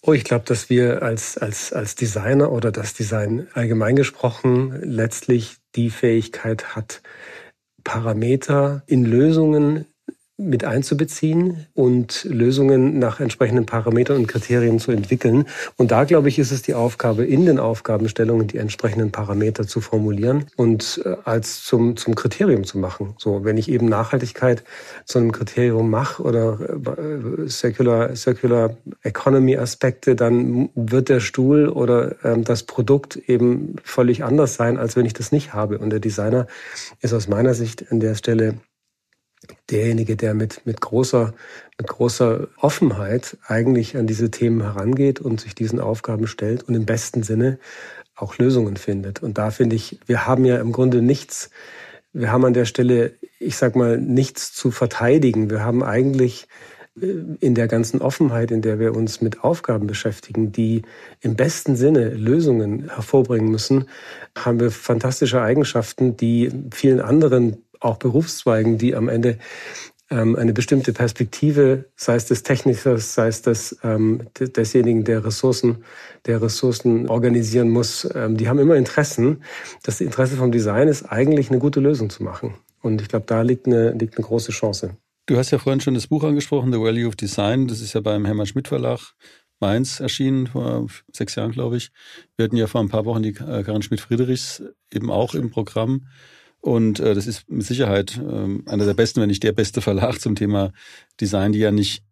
Oh, 0.01 0.13
ich 0.13 0.25
glaube, 0.25 0.45
dass 0.45 0.69
wir 0.69 1.05
als, 1.05 1.39
als, 1.39 1.73
als 1.73 1.95
Designer 1.95 2.51
oder 2.51 2.73
das 2.73 2.95
Design 2.95 3.47
allgemein 3.55 3.95
gesprochen 3.95 4.77
letztlich 4.83 5.59
die 5.77 5.91
Fähigkeit 5.91 6.75
hat, 6.75 7.01
Parameter 7.85 8.83
in 8.89 9.05
Lösungen 9.05 9.87
mit 10.49 10.65
einzubeziehen 10.65 11.67
und 11.75 12.25
Lösungen 12.25 12.99
nach 12.99 13.21
entsprechenden 13.21 13.67
Parametern 13.67 14.17
und 14.17 14.27
Kriterien 14.27 14.79
zu 14.79 14.93
entwickeln. 14.93 15.47
Und 15.77 15.91
da, 15.91 16.05
glaube 16.05 16.29
ich, 16.29 16.39
ist 16.39 16.53
es 16.53 16.63
die 16.63 16.75
Aufgabe, 16.75 17.25
in 17.25 17.47
den 17.47 17.59
Aufgabenstellungen 17.59 18.47
die 18.47 18.59
entsprechenden 18.59 19.13
Parameter 19.13 19.67
zu 19.67 19.81
formulieren 19.81 20.47
und 20.57 21.01
äh, 21.05 21.17
als 21.25 21.65
zum, 21.65 21.97
zum 21.97 22.15
Kriterium 22.15 22.65
zu 22.65 22.79
machen. 22.79 23.15
So, 23.19 23.45
wenn 23.45 23.57
ich 23.57 23.71
eben 23.71 23.87
Nachhaltigkeit 23.87 24.65
zu 25.05 25.19
einem 25.19 25.33
Kriterium 25.33 25.91
mache 25.91 26.23
oder 26.23 26.59
äh, 26.61 27.49
Circular, 27.49 28.15
Circular 28.17 28.77
Economy 29.03 29.57
Aspekte, 29.57 30.17
dann 30.17 30.71
wird 30.75 31.09
der 31.09 31.21
Stuhl 31.21 31.69
oder 31.69 32.17
ähm, 32.25 32.45
das 32.45 32.65
Produkt 32.65 33.17
eben 33.17 33.77
völlig 33.85 34.25
anders 34.25 34.55
sein, 34.55 34.79
als 34.79 34.97
wenn 34.97 35.07
ich 35.07 35.15
das 35.15 35.33
nicht 35.33 35.55
habe. 35.55 35.79
Und 35.79 35.91
der 35.91 36.01
Designer 36.01 36.47
ist 37.01 37.13
aus 37.13 37.29
meiner 37.29 37.55
Sicht 37.55 37.91
an 37.91 38.01
der 38.01 38.15
Stelle 38.15 38.55
derjenige, 39.71 40.17
der 40.17 40.35
mit, 40.35 40.65
mit, 40.67 40.81
großer, 40.81 41.35
mit 41.79 41.89
großer 41.89 42.49
Offenheit 42.59 43.37
eigentlich 43.47 43.97
an 43.97 44.07
diese 44.07 44.31
Themen 44.31 44.63
herangeht 44.63 45.21
und 45.21 45.41
sich 45.41 45.55
diesen 45.55 45.81
Aufgaben 45.81 46.27
stellt 46.27 46.65
und 46.65 46.75
im 46.75 46.87
besten 46.87 47.23
Sinne 47.23 47.59
auch 48.15 48.39
Lösungen 48.39 48.77
findet. 48.77 49.23
Und 49.23 49.39
da 49.39 49.51
finde 49.51 49.77
ich, 49.77 49.99
wir 50.07 50.27
haben 50.27 50.45
ja 50.45 50.61
im 50.61 50.73
Grunde 50.73 51.03
nichts, 51.03 51.51
wir 52.13 52.31
haben 52.31 52.45
an 52.45 52.55
der 52.55 52.67
Stelle, 52.67 53.15
ich 53.39 53.57
sag 53.57 53.75
mal, 53.75 53.99
nichts 53.99 54.53
zu 54.53 54.71
verteidigen. 54.71 55.51
Wir 55.51 55.65
haben 55.65 55.83
eigentlich 55.83 56.47
äh, 57.01 57.07
in 57.41 57.55
der 57.55 57.69
ganzen 57.69 58.03
Offenheit, 58.03 58.51
in 58.51 58.61
der 58.61 58.79
wir 58.79 58.95
uns 58.95 59.23
mit 59.23 59.43
Aufgaben 59.43 59.87
beschäftigen, 59.87 60.53
die 60.53 60.83
im 61.21 61.37
besten 61.37 61.75
Sinne 61.75 62.11
Lösungen 62.11 62.91
hervorbringen 62.91 63.51
müssen, 63.51 63.87
haben 64.37 64.61
wir 64.61 64.71
fantastische 64.71 65.41
Eigenschaften, 65.41 66.17
die 66.17 66.51
vielen 66.71 67.01
anderen 67.01 67.65
auch 67.85 67.97
Berufszweigen, 67.97 68.79
die 68.79 68.95
am 68.95 69.09
Ende 69.09 69.39
ähm, 70.11 70.37
eine 70.37 70.53
bestimmte 70.53 70.93
Perspektive, 70.93 71.87
sei 71.97 72.17
es 72.17 72.27
des 72.27 72.43
Technikers, 72.43 73.15
sei 73.15 73.29
es 73.29 73.43
des, 73.43 73.79
ähm, 73.83 74.29
desjenigen, 74.39 75.05
der 75.05 75.25
Ressourcen, 75.25 75.85
der 76.27 76.43
Ressourcen 76.43 77.09
organisieren 77.09 77.71
muss, 77.71 78.09
ähm, 78.15 78.37
die 78.37 78.49
haben 78.49 78.59
immer 78.59 78.77
Interessen. 78.77 79.43
Das 79.83 80.01
Interesse 80.01 80.37
vom 80.37 80.53
Design 80.53 80.89
ist 80.89 81.05
eigentlich 81.05 81.51
eine 81.51 81.59
gute 81.59 81.81
Lösung 81.81 82.11
zu 82.11 82.23
machen. 82.23 82.55
Und 82.83 83.01
ich 83.01 83.09
glaube, 83.09 83.27
da 83.27 83.43
liegt 83.43 83.67
eine, 83.67 83.93
liegt 83.93 84.19
eine 84.19 84.27
große 84.27 84.53
Chance. 84.53 84.97
Du 85.27 85.37
hast 85.37 85.51
ja 85.51 85.59
vorhin 85.59 85.81
schon 85.81 85.95
das 85.95 86.09
Buch 86.09 86.25
angesprochen, 86.25 86.73
The 86.73 86.81
Value 86.81 87.07
of 87.07 87.17
Design. 87.17 87.69
Das 87.69 87.81
ist 87.81 87.93
ja 87.93 88.01
beim 88.01 88.25
Hermann 88.27 88.47
Schmidt 88.47 88.69
Verlag 88.69 89.15
Mainz 89.61 90.01
erschienen, 90.01 90.49
vor 90.49 90.89
sechs 91.13 91.37
Jahren, 91.37 91.53
glaube 91.53 91.77
ich. 91.77 91.91
Wir 92.37 92.45
hatten 92.45 92.57
ja 92.57 92.67
vor 92.67 92.81
ein 92.81 92.89
paar 92.89 93.05
Wochen 93.07 93.23
die 93.23 93.31
äh, 93.31 93.63
Karin 93.63 93.83
Schmidt-Friedrichs 93.83 94.63
eben 94.93 95.11
auch 95.11 95.35
im 95.35 95.51
Programm. 95.51 96.09
Und 96.63 97.01
äh, 97.01 97.15
das 97.15 97.27
ist 97.27 97.51
mit 97.51 97.67
Sicherheit 97.67 98.19
äh, 98.19 98.71
einer 98.71 98.87
der 98.87 98.95
besten, 98.95 99.21
wenn 99.21 99.29
nicht 99.29 99.43
der 99.43 99.53
beste 99.53 99.81
Verlag 99.81 100.21
zum 100.21 100.37
Thema 100.37 100.73
Design, 101.21 101.53
die 101.53 101.59
ja 101.59 101.73
nicht 101.73 102.05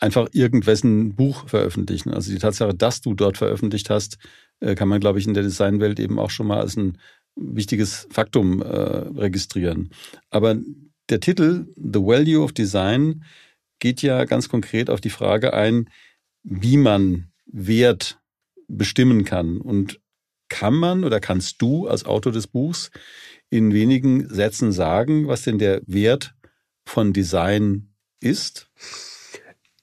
einfach 0.00 0.28
irgendwessen 0.32 1.14
Buch 1.14 1.46
veröffentlichen. 1.48 2.14
Also 2.14 2.32
die 2.32 2.38
Tatsache, 2.38 2.74
dass 2.74 3.02
du 3.02 3.14
dort 3.14 3.36
veröffentlicht 3.36 3.90
hast, 3.90 4.16
äh, 4.60 4.74
kann 4.74 4.88
man, 4.88 5.00
glaube 5.00 5.18
ich, 5.18 5.26
in 5.26 5.34
der 5.34 5.42
Designwelt 5.42 6.00
eben 6.00 6.18
auch 6.18 6.30
schon 6.30 6.46
mal 6.46 6.60
als 6.60 6.76
ein 6.76 6.98
wichtiges 7.36 8.08
Faktum 8.10 8.62
äh, 8.62 8.66
registrieren. 8.66 9.90
Aber 10.30 10.56
der 11.10 11.20
Titel 11.20 11.66
The 11.76 12.00
Value 12.00 12.42
of 12.42 12.52
Design 12.52 13.24
geht 13.78 14.00
ja 14.00 14.24
ganz 14.24 14.48
konkret 14.48 14.88
auf 14.88 15.02
die 15.02 15.10
Frage 15.10 15.52
ein, 15.52 15.90
wie 16.42 16.78
man 16.78 17.28
Wert 17.44 18.18
bestimmen 18.68 19.24
kann. 19.24 19.58
Und 19.58 20.00
kann 20.48 20.74
man 20.74 21.04
oder 21.04 21.20
kannst 21.20 21.60
du 21.62 21.86
als 21.86 22.04
Autor 22.04 22.32
des 22.32 22.46
Buchs 22.46 22.90
in 23.50 23.72
wenigen 23.72 24.28
Sätzen 24.28 24.72
sagen, 24.72 25.28
was 25.28 25.42
denn 25.42 25.58
der 25.58 25.80
Wert 25.86 26.34
von 26.84 27.12
Design 27.12 27.88
ist? 28.20 28.70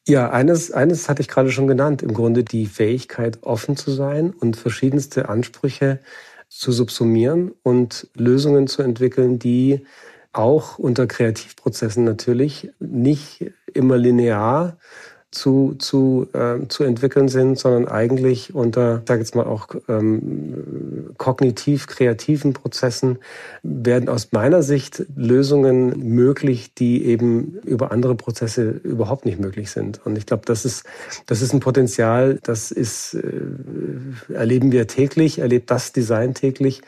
Ja, 0.07 0.29
eines, 0.29 0.71
eines 0.71 1.09
hatte 1.09 1.21
ich 1.21 1.27
gerade 1.27 1.51
schon 1.51 1.67
genannt. 1.67 2.03
Im 2.03 2.13
Grunde 2.13 2.43
die 2.43 2.67
Fähigkeit, 2.67 3.39
offen 3.41 3.75
zu 3.75 3.91
sein 3.91 4.31
und 4.31 4.55
verschiedenste 4.55 5.29
Ansprüche 5.29 5.99
zu 6.47 6.71
subsumieren 6.71 7.51
und 7.63 8.07
Lösungen 8.13 8.67
zu 8.67 8.83
entwickeln, 8.83 9.39
die 9.39 9.85
auch 10.31 10.77
unter 10.77 11.07
Kreativprozessen 11.07 12.03
natürlich 12.03 12.69
nicht 12.79 13.51
immer 13.73 13.97
linear 13.97 14.77
zu, 15.35 15.75
zu, 15.77 16.27
äh, 16.33 16.67
zu 16.69 16.83
entwickeln 16.83 17.27
sind, 17.27 17.59
sondern 17.59 17.87
eigentlich 17.87 18.55
unter, 18.55 18.99
ich 18.99 19.07
sage 19.07 19.19
jetzt 19.19 19.35
mal 19.35 19.45
auch 19.45 19.67
ähm, 19.87 21.13
kognitiv-kreativen 21.17 22.53
Prozessen 22.53 23.19
werden 23.61 24.09
aus 24.09 24.31
meiner 24.31 24.63
Sicht 24.63 25.05
Lösungen 25.15 26.15
möglich, 26.15 26.73
die 26.73 27.05
eben 27.05 27.59
über 27.63 27.91
andere 27.91 28.15
Prozesse 28.15 28.69
überhaupt 28.83 29.25
nicht 29.25 29.39
möglich 29.39 29.71
sind. 29.71 30.05
Und 30.05 30.17
ich 30.17 30.25
glaube, 30.25 30.43
das 30.45 30.65
ist, 30.65 30.85
das 31.25 31.41
ist 31.41 31.53
ein 31.53 31.59
Potenzial, 31.59 32.39
das 32.43 32.71
ist, 32.71 33.15
äh, 33.15 34.33
erleben 34.33 34.71
wir 34.71 34.87
täglich, 34.87 35.39
erlebt 35.39 35.69
das 35.69 35.91
Design 35.91 36.33
täglich. 36.33 36.81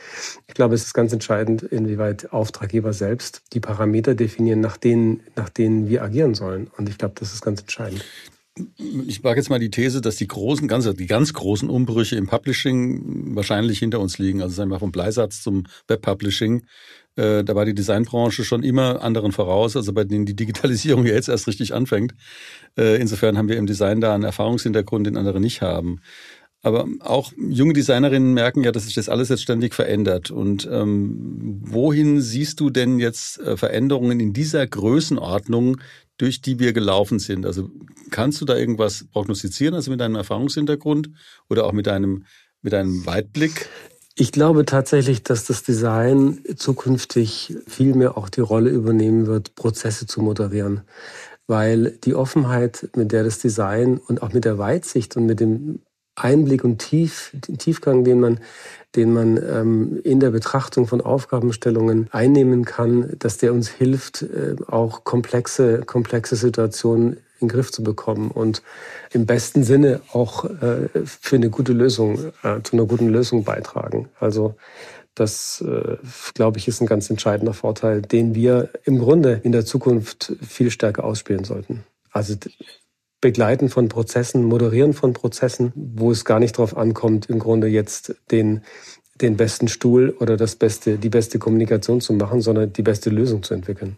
Ich 0.48 0.54
glaube, 0.54 0.75
es 0.75 0.86
ist 0.86 0.94
ganz 0.94 1.12
entscheidend, 1.12 1.63
inwieweit 1.63 2.32
Auftraggeber 2.32 2.94
selbst 2.94 3.42
die 3.54 3.60
Parameter 3.60 4.16
definieren, 4.16 4.62
nach 4.62 4.77
denen, 4.77 5.22
nach 5.36 5.50
denen 5.50 5.89
wir 5.89 6.01
agieren 6.01 6.34
sollen. 6.34 6.68
Und 6.77 6.88
ich 6.88 6.98
glaube, 6.98 7.16
das 7.20 7.34
ist 7.34 7.42
ganz 7.42 7.60
entscheidend 7.60 8.06
ich 9.08 9.24
wage 9.24 9.40
jetzt 9.40 9.50
mal 9.50 9.60
die 9.60 9.70
These, 9.70 10.02
dass 10.02 10.16
die 10.16 10.28
großen, 10.28 10.68
ganz, 10.68 10.90
die 10.94 11.08
ganz 11.08 11.34
großen 11.34 11.70
Umbrüche 11.70 12.16
im 12.16 12.28
Publishing 12.28 13.36
wahrscheinlich 13.36 13.80
hinter 13.80 14.00
uns 14.00 14.18
liegen. 14.18 14.42
Also 14.42 14.56
sagen 14.56 14.72
wir 14.72 14.80
vom 14.80 14.92
Bleisatz 14.92 15.42
zum 15.42 15.64
Webpublishing. 15.88 16.64
Äh, 17.16 17.44
da 17.44 17.56
war 17.56 17.66
die 17.66 17.74
Designbranche 17.74 18.44
schon 18.44 18.64
immer 18.64 19.02
anderen 19.02 19.32
voraus, 19.32 19.76
also 19.76 19.92
bei 19.94 20.04
denen 20.04 20.26
die 20.26 20.36
Digitalisierung 20.36 21.06
ja 21.06 21.14
jetzt 21.16 21.30
erst 21.30 21.48
richtig 21.48 21.74
anfängt. 21.74 22.14
Äh, 22.78 23.02
insofern 23.02 23.38
haben 23.38 23.50
wir 23.50 23.58
im 23.58 23.66
Design 23.66 24.02
da 24.02 24.14
einen 24.14 24.24
Erfahrungshintergrund, 24.24 25.08
den 25.08 25.18
andere 25.18 25.40
nicht 25.40 25.62
haben. 25.62 26.00
Aber 26.64 26.88
auch 27.00 27.32
junge 27.38 27.74
Designerinnen 27.74 28.34
merken 28.34 28.64
ja, 28.64 28.72
dass 28.72 28.86
sich 28.86 28.96
das 28.96 29.10
alles 29.10 29.30
jetzt 29.30 29.44
ständig 29.44 29.74
verändert. 29.74 30.32
Und 30.32 30.68
ähm, 30.72 31.62
wohin 31.64 32.20
siehst 32.20 32.60
du 32.60 32.70
denn 32.70 33.00
jetzt 33.00 33.40
äh, 33.40 33.58
Veränderungen 33.58 34.20
in 34.20 34.34
dieser 34.34 34.66
Größenordnung, 34.66 35.78
durch 36.18 36.42
die 36.42 36.60
wir 36.60 36.74
gelaufen 36.74 37.20
sind? 37.20 37.46
Also 37.46 37.70
kannst 38.12 38.42
du 38.42 38.46
da 38.46 38.56
irgendwas 38.56 39.06
prognostizieren, 39.12 39.76
also 39.76 39.92
mit 39.92 40.00
deinem 40.00 40.16
Erfahrungshintergrund 40.16 41.10
oder 41.50 41.66
auch 41.66 41.74
mit 41.74 41.88
deinem, 41.88 42.26
mit 42.62 42.74
deinem 42.74 43.06
Weitblick? 43.06 43.70
Ich 44.16 44.32
glaube 44.32 44.66
tatsächlich, 44.66 45.22
dass 45.22 45.46
das 45.46 45.62
Design 45.62 46.44
zukünftig 46.56 47.56
viel 47.68 47.94
mehr 47.94 48.18
auch 48.18 48.30
die 48.30 48.42
Rolle 48.42 48.72
übernehmen 48.72 49.28
wird, 49.28 49.54
Prozesse 49.54 50.08
zu 50.08 50.22
moderieren. 50.22 50.82
Weil 51.46 51.92
die 52.04 52.16
Offenheit, 52.16 52.90
mit 52.96 53.12
der 53.12 53.24
das 53.24 53.40
Design 53.40 54.00
und 54.00 54.24
auch 54.24 54.34
mit 54.34 54.44
der 54.44 54.58
Weitsicht 54.58 55.16
und 55.16 55.28
mit 55.28 55.40
dem 55.40 55.80
Einblick 56.16 56.64
und 56.64 56.80
Tief, 56.80 57.32
Tiefgang, 57.60 58.04
den 58.04 58.20
man, 58.20 58.40
den 58.98 59.13
man 59.13 59.38
ähm, 59.38 60.01
in 60.04 60.20
der 60.20 60.32
Betrachtung 60.32 60.88
von 60.88 61.00
Aufgabenstellungen 61.00 62.08
einnehmen 62.12 62.66
kann, 62.66 63.13
dass 63.20 63.38
der 63.38 63.54
uns 63.54 63.70
hilft, 63.70 64.24
äh, 64.24 64.56
auch 64.68 65.04
komplexe, 65.06 65.82
komplexe 65.86 66.36
Situationen 66.36 67.18
in 67.39 67.48
den 67.48 67.50
Griff 67.50 67.72
zu 67.72 67.84
bekommen 67.84 68.32
und 68.32 68.63
im 69.12 69.27
besten 69.27 69.63
Sinne 69.63 70.01
auch 70.12 70.46
äh, 70.46 70.89
für 71.06 71.36
eine 71.36 71.51
gute 71.51 71.74
Lösung, 71.74 72.34
äh, 72.44 72.62
zu 72.63 72.75
einer 72.75 72.86
guten 72.86 73.08
Lösung 73.10 73.44
beitragen. 73.44 74.10
Also 74.20 74.56
das, 75.13 75.62
äh, 75.62 75.98
glaube 76.34 76.58
ich, 76.58 76.68
ist 76.68 76.82
ein 76.82 76.88
ganz 76.88 77.10
entscheidender 77.10 77.54
Vorteil, 77.54 78.01
den 78.01 78.36
wir 78.36 78.70
im 78.84 79.00
Grunde 79.00 79.39
in 79.44 79.51
der 79.51 79.66
Zukunft 79.66 80.34
viel 80.42 80.72
stärker 80.72 81.04
ausspielen 81.04 81.44
sollten. 81.44 81.84
Also 82.12 82.36
Begleiten 83.20 83.70
von 83.70 83.90
Prozessen, 83.90 84.44
Moderieren 84.44 84.94
von 84.94 85.14
Prozessen, 85.14 85.74
wo 85.76 86.12
es 86.12 86.24
gar 86.24 86.40
nicht 86.40 86.58
darauf 86.58 86.78
ankommt, 86.78 87.30
im 87.30 87.40
Grunde 87.40 87.68
jetzt 87.68 88.16
den, 88.32 88.62
den 89.22 89.38
besten 89.38 89.68
Stuhl 89.68 90.16
oder 90.20 90.38
das 90.38 90.56
beste, 90.56 90.98
die 90.98 91.10
beste 91.10 91.40
Kommunikation 91.40 92.00
zu 92.00 92.14
machen, 92.14 92.42
sondern 92.42 92.74
die 92.74 92.84
beste 92.84 93.10
Lösung 93.10 93.42
zu 93.42 93.54
entwickeln 93.54 93.98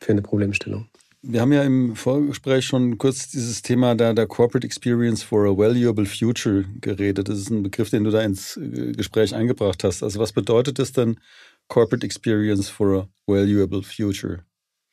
für 0.00 0.12
eine 0.12 0.22
Problemstellung. 0.22 0.86
Wir 1.24 1.40
haben 1.40 1.52
ja 1.52 1.62
im 1.62 1.94
Vorgespräch 1.94 2.64
schon 2.64 2.98
kurz 2.98 3.28
dieses 3.28 3.62
Thema 3.62 3.94
der, 3.94 4.12
der 4.12 4.26
Corporate 4.26 4.66
Experience 4.66 5.22
for 5.22 5.46
a 5.46 5.56
Valuable 5.56 6.04
Future 6.04 6.64
geredet. 6.80 7.28
Das 7.28 7.38
ist 7.38 7.48
ein 7.48 7.62
Begriff, 7.62 7.90
den 7.90 8.02
du 8.02 8.10
da 8.10 8.22
ins 8.22 8.56
äh, 8.56 8.90
Gespräch 8.92 9.32
eingebracht 9.32 9.84
hast. 9.84 10.02
Also 10.02 10.18
was 10.18 10.32
bedeutet 10.32 10.80
das 10.80 10.90
denn, 10.90 11.20
Corporate 11.68 12.04
Experience 12.04 12.68
for 12.68 13.02
a 13.02 13.08
Valuable 13.26 13.84
Future? 13.84 14.44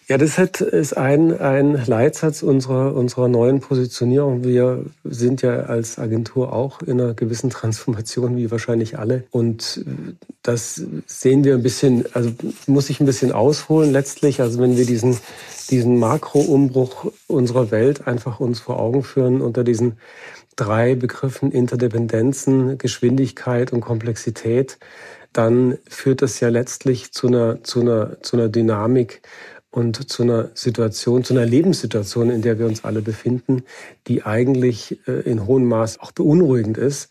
Ja, 0.09 0.17
das 0.17 0.39
ist 0.39 0.97
ein, 0.97 1.39
ein 1.39 1.85
Leitsatz 1.85 2.41
unserer, 2.41 2.95
unserer 2.95 3.27
neuen 3.27 3.59
Positionierung. 3.59 4.43
Wir 4.43 4.83
sind 5.03 5.43
ja 5.43 5.51
als 5.51 5.99
Agentur 5.99 6.51
auch 6.51 6.81
in 6.81 6.99
einer 6.99 7.13
gewissen 7.13 7.51
Transformation, 7.51 8.35
wie 8.35 8.49
wahrscheinlich 8.49 8.97
alle. 8.97 9.25
Und 9.29 9.85
das 10.41 10.81
sehen 11.05 11.43
wir 11.43 11.53
ein 11.53 11.61
bisschen, 11.61 12.05
also 12.13 12.31
muss 12.65 12.89
ich 12.89 12.99
ein 12.99 13.05
bisschen 13.05 13.31
ausholen 13.31 13.91
letztlich. 13.91 14.41
Also 14.41 14.59
wenn 14.59 14.77
wir 14.77 14.87
diesen, 14.87 15.15
diesen 15.69 15.99
Makro-Umbruch 15.99 17.11
unserer 17.27 17.69
Welt 17.69 18.07
einfach 18.07 18.39
uns 18.39 18.59
vor 18.59 18.79
Augen 18.79 19.03
führen 19.03 19.41
unter 19.41 19.63
diesen 19.63 19.99
drei 20.55 20.95
Begriffen 20.95 21.51
Interdependenzen, 21.51 22.79
Geschwindigkeit 22.79 23.71
und 23.71 23.81
Komplexität, 23.81 24.79
dann 25.33 25.77
führt 25.87 26.23
das 26.23 26.39
ja 26.39 26.49
letztlich 26.49 27.11
zu 27.11 27.27
einer, 27.27 27.63
zu 27.63 27.81
einer, 27.81 28.19
zu 28.23 28.37
einer 28.37 28.49
Dynamik, 28.49 29.21
und 29.71 30.09
zu 30.09 30.23
einer 30.23 30.49
Situation, 30.55 31.23
zu 31.23 31.33
einer 31.33 31.45
Lebenssituation, 31.45 32.31
in 32.31 32.41
der 32.41 32.57
wir 32.57 32.65
uns 32.65 32.83
alle 32.83 33.01
befinden, 33.01 33.63
die 34.07 34.23
eigentlich 34.23 34.99
äh, 35.07 35.21
in 35.29 35.45
hohem 35.45 35.65
Maß 35.65 35.99
auch 35.99 36.11
beunruhigend 36.11 36.77
ist, 36.77 37.09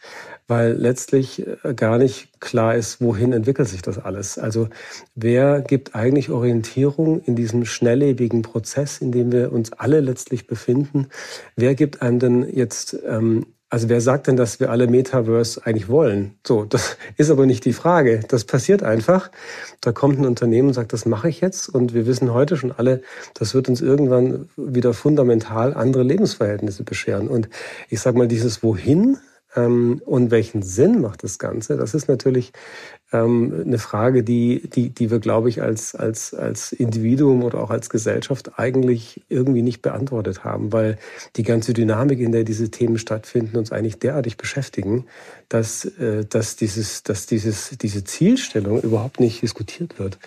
weil 0.48 0.72
letztlich 0.72 1.46
äh, 1.46 1.74
gar 1.74 1.98
nicht 1.98 2.40
klar 2.40 2.74
ist, 2.74 3.00
wohin 3.00 3.32
entwickelt 3.32 3.68
sich 3.68 3.82
das 3.82 3.98
alles. 3.98 4.38
Also 4.38 4.68
wer 5.14 5.60
gibt 5.60 5.94
eigentlich 5.94 6.30
Orientierung 6.30 7.20
in 7.20 7.36
diesem 7.36 7.64
schnelllebigen 7.64 8.42
Prozess, 8.42 8.98
in 8.98 9.12
dem 9.12 9.30
wir 9.30 9.52
uns 9.52 9.72
alle 9.72 10.00
letztlich 10.00 10.48
befinden? 10.48 11.08
Wer 11.54 11.76
gibt 11.76 12.02
einem 12.02 12.18
denn 12.18 12.48
jetzt 12.52 12.98
ähm, 13.06 13.46
also 13.70 13.90
wer 13.90 14.00
sagt 14.00 14.26
denn, 14.26 14.36
dass 14.36 14.60
wir 14.60 14.70
alle 14.70 14.86
Metaverse 14.86 15.60
eigentlich 15.64 15.88
wollen? 15.88 16.34
So, 16.46 16.64
das 16.64 16.96
ist 17.16 17.30
aber 17.30 17.44
nicht 17.44 17.64
die 17.64 17.74
Frage. 17.74 18.20
Das 18.28 18.44
passiert 18.44 18.82
einfach. 18.82 19.30
Da 19.80 19.92
kommt 19.92 20.18
ein 20.18 20.26
Unternehmen 20.26 20.68
und 20.68 20.74
sagt, 20.74 20.92
das 20.92 21.04
mache 21.04 21.28
ich 21.28 21.40
jetzt. 21.40 21.68
Und 21.68 21.92
wir 21.92 22.06
wissen 22.06 22.32
heute 22.32 22.56
schon 22.56 22.72
alle, 22.72 23.02
das 23.34 23.54
wird 23.54 23.68
uns 23.68 23.82
irgendwann 23.82 24.48
wieder 24.56 24.94
fundamental 24.94 25.74
andere 25.74 26.02
Lebensverhältnisse 26.02 26.82
bescheren. 26.82 27.28
Und 27.28 27.48
ich 27.90 28.00
sage 28.00 28.16
mal, 28.16 28.28
dieses 28.28 28.62
Wohin 28.62 29.18
ähm, 29.54 30.00
und 30.04 30.30
welchen 30.30 30.62
Sinn 30.62 31.00
macht 31.00 31.22
das 31.22 31.38
Ganze? 31.38 31.76
Das 31.76 31.94
ist 31.94 32.08
natürlich 32.08 32.52
ähm, 33.12 33.64
eine 33.66 33.78
Frage, 33.78 34.22
die, 34.22 34.68
die, 34.68 34.90
die 34.90 35.10
wir, 35.10 35.18
glaube 35.18 35.48
ich, 35.48 35.62
als, 35.62 35.94
als, 35.94 36.34
als 36.34 36.72
Individuum 36.72 37.42
oder 37.42 37.60
auch 37.62 37.70
als 37.70 37.88
Gesellschaft 37.88 38.58
eigentlich 38.58 39.22
irgendwie 39.28 39.62
nicht 39.62 39.80
beantwortet 39.80 40.44
haben, 40.44 40.72
weil 40.72 40.98
die 41.36 41.42
ganze 41.42 41.72
Dynamik, 41.72 42.20
in 42.20 42.32
der 42.32 42.44
diese 42.44 42.70
Themen 42.70 42.98
stattfinden, 42.98 43.56
uns 43.56 43.72
eigentlich 43.72 43.98
derartig 43.98 44.36
beschäftigen, 44.36 45.06
dass, 45.48 45.86
äh, 45.86 46.26
dass, 46.26 46.56
dieses, 46.56 47.02
dass 47.02 47.26
dieses, 47.26 47.70
diese 47.78 48.04
Zielstellung 48.04 48.82
überhaupt 48.82 49.20
nicht 49.20 49.40
diskutiert 49.40 49.98
wird. 49.98 50.18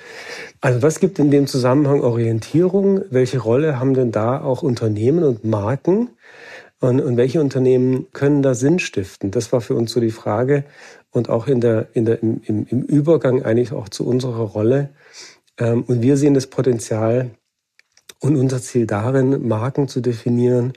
Also 0.59 0.81
was 0.81 0.99
gibt 0.99 1.19
in 1.19 1.29
dem 1.29 1.45
Zusammenhang 1.45 2.01
Orientierung? 2.01 3.01
Welche 3.11 3.39
Rolle 3.39 3.79
haben 3.79 3.93
denn 3.93 4.11
da 4.11 4.41
auch 4.41 4.63
Unternehmen 4.63 5.23
und 5.23 5.43
Marken? 5.43 6.09
Und, 6.79 6.99
und 6.99 7.15
welche 7.15 7.39
Unternehmen 7.39 8.07
können 8.11 8.41
da 8.41 8.55
Sinn 8.55 8.79
stiften? 8.79 9.29
Das 9.29 9.53
war 9.53 9.61
für 9.61 9.75
uns 9.75 9.91
so 9.91 9.99
die 9.99 10.09
Frage 10.09 10.63
und 11.11 11.29
auch 11.29 11.47
in 11.47 11.61
der, 11.61 11.87
in 11.93 12.05
der, 12.05 12.23
im, 12.23 12.41
im 12.45 12.83
Übergang 12.83 13.43
eigentlich 13.43 13.73
auch 13.73 13.89
zu 13.89 14.05
unserer 14.05 14.43
Rolle. 14.43 14.89
Ähm, 15.57 15.83
und 15.83 16.01
wir 16.01 16.17
sehen 16.17 16.33
das 16.33 16.47
Potenzial 16.47 17.31
und 18.19 18.35
unser 18.35 18.61
Ziel 18.61 18.85
darin, 18.85 19.47
Marken 19.47 19.87
zu 19.87 19.99
definieren, 19.99 20.73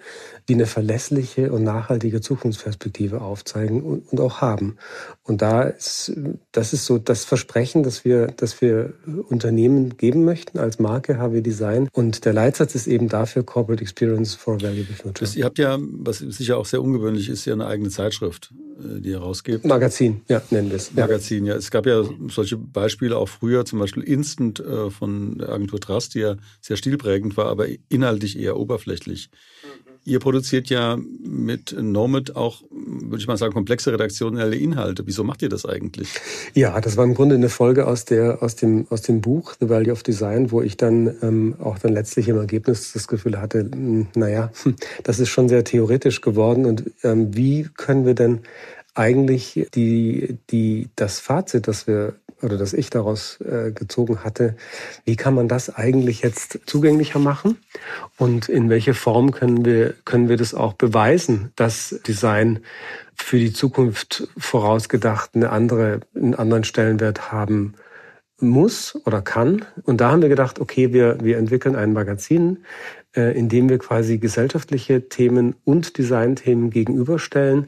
die 0.49 0.55
eine 0.55 0.67
verlässliche 0.67 1.51
und 1.53 1.65
nachhaltige 1.65 2.21
Zukunftsperspektive 2.21 3.23
aufzeigen 3.23 3.83
und, 3.83 4.13
und, 4.13 4.21
auch 4.21 4.43
haben. 4.43 4.77
Und 5.23 5.41
da 5.41 5.63
ist, 5.63 6.13
das 6.53 6.75
ist 6.75 6.85
so 6.85 6.99
das 6.99 7.25
Versprechen, 7.25 7.83
dass 7.83 8.05
wir, 8.05 8.27
dass 8.27 8.61
wir 8.61 8.93
Unternehmen 9.29 9.97
geben 9.97 10.25
möchten 10.25 10.59
als 10.59 10.79
Marke 10.79 11.19
HW 11.19 11.41
Design. 11.41 11.89
Und 11.93 12.27
der 12.27 12.35
Leitsatz 12.35 12.75
ist 12.75 12.87
eben 12.87 13.09
dafür 13.09 13.43
Corporate 13.43 13.83
Experience 13.83 14.35
for 14.35 14.55
a 14.55 14.61
Valuable 14.61 14.95
Future. 14.95 15.15
Das, 15.21 15.35
ihr 15.35 15.47
habt 15.47 15.59
ja, 15.59 15.79
was 15.81 16.19
sicher 16.19 16.59
auch 16.59 16.67
sehr 16.67 16.83
ungewöhnlich 16.83 17.31
ist, 17.31 17.47
ja 17.47 17.55
eine 17.55 17.67
eigene 17.67 17.89
Zeitschrift, 17.89 18.53
äh, 18.81 19.01
die 19.01 19.11
ihr 19.11 19.21
rausgebt. 19.21 19.65
Magazin, 19.65 20.21
ja, 20.29 20.43
nennen 20.51 20.69
wir 20.69 20.77
es. 20.77 20.93
Magazin, 20.93 21.47
ja. 21.47 21.55
Es 21.55 21.71
gab 21.71 21.87
ja 21.87 22.05
solche 22.29 22.59
Beispiele 22.59 23.17
auch 23.17 23.31
früher, 23.31 23.65
zum 23.65 23.79
Beispiel 23.79 24.03
Instant 24.03 24.61
äh, 24.61 24.91
von 24.91 25.39
der 25.39 25.49
Agentur 25.49 25.81
Trust, 25.81 26.15
die 26.15 26.21
ja 26.21 26.37
sehr 26.61 26.77
stilprägend 26.77 27.39
war, 27.39 27.47
aber 27.47 27.67
inhaltlich 27.89 28.39
eher 28.39 28.59
oberflächlich. 28.59 29.31
Mhm. 29.63 29.94
Ihr 30.07 30.19
produziert 30.19 30.69
ja 30.69 30.99
mit 31.21 31.75
Nomad 31.81 32.37
auch, 32.37 32.63
würde 32.71 33.19
ich 33.19 33.27
mal 33.27 33.39
sagen, 33.39 33.55
komplexe 33.55 33.91
redaktionelle 33.93 34.55
Inhalte. 34.55 35.07
Wieso 35.07 35.25
macht 35.25 35.41
ihr 35.41 35.49
das 35.49 35.65
eigentlich? 35.65 36.09
Ja, 36.53 36.79
das 36.81 36.97
war 36.97 37.05
im 37.05 37.15
Grunde 37.15 37.37
eine 37.37 37.49
Folge 37.49 37.87
aus, 37.87 38.05
der, 38.05 38.43
aus, 38.43 38.55
dem, 38.55 38.87
aus 38.91 39.01
dem 39.01 39.23
Buch 39.23 39.55
The 39.59 39.69
Value 39.71 39.93
of 39.93 40.03
Design, 40.03 40.51
wo 40.51 40.61
ich 40.61 40.77
dann 40.77 41.15
ähm, 41.23 41.55
auch 41.59 41.79
dann 41.79 41.95
letztlich 41.95 42.29
im 42.29 42.37
Ergebnis 42.37 42.93
das 42.93 43.09
Gefühl 43.09 43.41
hatte, 43.41 43.61
hm, 43.61 44.09
naja, 44.15 44.51
das 45.05 45.21
ist 45.21 45.31
schon 45.31 45.49
sehr 45.49 45.65
theoretisch 45.65 46.21
geworden. 46.21 46.67
Und 46.67 46.91
ähm, 47.03 47.35
wie 47.35 47.69
können 47.75 48.05
wir 48.05 48.15
denn 48.15 48.41
eigentlich 48.95 49.69
die, 49.75 50.39
die, 50.51 50.89
das 50.97 51.21
Fazit, 51.21 51.69
das 51.69 51.87
wir 51.87 52.15
oder 52.43 52.59
das 52.59 52.73
ich 52.73 52.91
daraus 52.91 53.41
äh, 53.41 53.73
gezogen 53.73 54.23
hatte, 54.23 54.57
wie 55.05 55.17
kann 55.17 55.35
man 55.35 55.49
das 55.49 55.75
eigentlich 55.75 56.21
jetzt 56.21 56.61
zugänglicher 56.67 57.19
machen 57.19 57.59
und 58.19 58.49
in 58.49 58.69
welche 58.69 58.95
Form 58.95 59.33
können 59.33 59.65
wir, 59.65 59.95
können 60.05 60.29
wir 60.29 60.37
das 60.37 60.55
auch 60.55 60.75
beweisen, 60.75 61.53
dass 61.57 62.01
Design 62.07 62.61
für 63.15 63.39
die 63.39 63.53
Zukunft 63.53 64.29
vorausgedacht 64.37 65.31
eine 65.35 65.51
andere, 65.51 66.01
einen 66.15 66.35
anderen 66.35 66.65
Stellenwert 66.65 67.33
haben 67.33 67.75
muss 68.41 68.99
oder 69.07 69.23
kann. 69.23 69.65
Und 69.85 70.01
da 70.01 70.11
haben 70.11 70.21
wir 70.21 70.29
gedacht, 70.29 70.61
okay, 70.61 70.93
wir, 70.93 71.19
wir 71.23 71.39
entwickeln 71.39 71.77
ein 71.77 71.93
Magazin, 71.93 72.65
äh, 73.17 73.37
in 73.39 73.49
dem 73.49 73.69
wir 73.69 73.79
quasi 73.79 74.19
gesellschaftliche 74.19 75.09
Themen 75.09 75.55
und 75.65 75.97
Designthemen 75.97 76.71
gegenüberstellen 76.71 77.67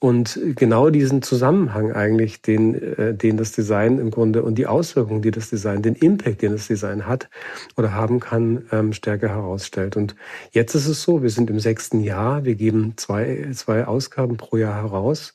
und 0.00 0.38
genau 0.54 0.90
diesen 0.90 1.22
Zusammenhang 1.22 1.92
eigentlich, 1.92 2.40
den, 2.40 2.74
äh, 2.74 3.14
den 3.14 3.36
das 3.36 3.50
Design 3.52 3.98
im 3.98 4.10
Grunde 4.10 4.42
und 4.44 4.56
die 4.56 4.68
Auswirkungen, 4.68 5.22
die 5.22 5.32
das 5.32 5.50
Design, 5.50 5.82
den 5.82 5.96
Impact, 5.96 6.42
den 6.42 6.52
das 6.52 6.68
Design 6.68 7.06
hat 7.06 7.28
oder 7.76 7.92
haben 7.92 8.20
kann, 8.20 8.64
ähm, 8.70 8.92
stärker 8.92 9.28
herausstellt. 9.28 9.96
Und 9.96 10.14
jetzt 10.52 10.74
ist 10.74 10.86
es 10.86 11.02
so, 11.02 11.22
wir 11.22 11.30
sind 11.30 11.50
im 11.50 11.58
sechsten 11.58 12.00
Jahr, 12.00 12.44
wir 12.44 12.54
geben 12.54 12.94
zwei, 12.96 13.50
zwei 13.54 13.86
Ausgaben 13.86 14.36
pro 14.36 14.56
Jahr 14.56 14.76
heraus. 14.76 15.34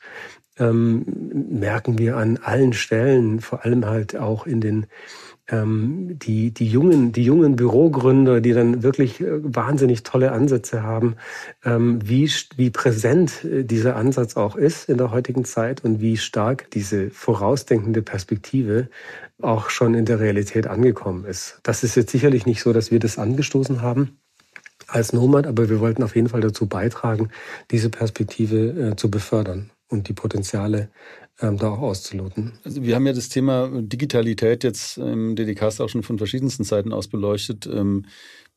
Ähm, 0.57 1.03
merken 1.33 1.97
wir 1.97 2.15
an 2.15 2.37
allen 2.41 2.73
Stellen, 2.73 3.41
vor 3.41 3.65
allem 3.65 3.85
halt 3.85 4.15
auch 4.15 4.45
in 4.45 4.61
den 4.61 4.85
ähm, 5.49 6.17
die, 6.19 6.51
die, 6.51 6.67
jungen, 6.67 7.11
die 7.11 7.23
jungen 7.23 7.55
Bürogründer, 7.55 8.39
die 8.39 8.53
dann 8.53 8.81
wirklich 8.83 9.19
äh, 9.19 9.25
wahnsinnig 9.43 10.03
tolle 10.03 10.31
Ansätze 10.31 10.83
haben, 10.83 11.15
ähm, 11.65 11.99
wie, 12.03 12.31
wie 12.55 12.69
präsent 12.69 13.43
äh, 13.43 13.63
dieser 13.63 13.95
Ansatz 13.95 14.37
auch 14.37 14.55
ist 14.55 14.87
in 14.89 14.97
der 14.97 15.11
heutigen 15.11 15.43
Zeit 15.43 15.83
und 15.83 15.99
wie 15.99 16.17
stark 16.17 16.71
diese 16.71 17.09
vorausdenkende 17.09 18.01
Perspektive 18.01 18.89
auch 19.41 19.69
schon 19.69 19.93
in 19.95 20.05
der 20.05 20.19
Realität 20.19 20.67
angekommen 20.67 21.25
ist. 21.25 21.59
Das 21.63 21.83
ist 21.83 21.95
jetzt 21.95 22.11
sicherlich 22.11 22.45
nicht 22.45 22.61
so, 22.61 22.71
dass 22.71 22.91
wir 22.91 22.99
das 22.99 23.17
angestoßen 23.17 23.81
haben 23.81 24.17
als 24.87 25.11
Nomad, 25.11 25.47
aber 25.47 25.69
wir 25.69 25.79
wollten 25.79 26.03
auf 26.03 26.15
jeden 26.15 26.29
Fall 26.29 26.41
dazu 26.41 26.67
beitragen, 26.67 27.29
diese 27.71 27.89
Perspektive 27.89 28.91
äh, 28.91 28.95
zu 28.95 29.11
befördern 29.11 29.71
und 29.89 30.07
die 30.07 30.13
Potenziale 30.13 30.89
ähm, 31.43 31.57
da 31.57 31.69
auch 31.69 31.79
auszuloten. 31.79 32.53
Also 32.63 32.83
wir 32.83 32.95
haben 32.95 33.05
ja 33.05 33.13
das 33.13 33.29
Thema 33.29 33.69
Digitalität 33.73 34.63
jetzt 34.63 34.97
im 34.97 35.35
DDCast 35.35 35.81
auch 35.81 35.89
schon 35.89 36.03
von 36.03 36.17
verschiedensten 36.17 36.63
Seiten 36.63 36.93
aus 36.93 37.07
beleuchtet. 37.07 37.67
Ähm, 37.67 38.05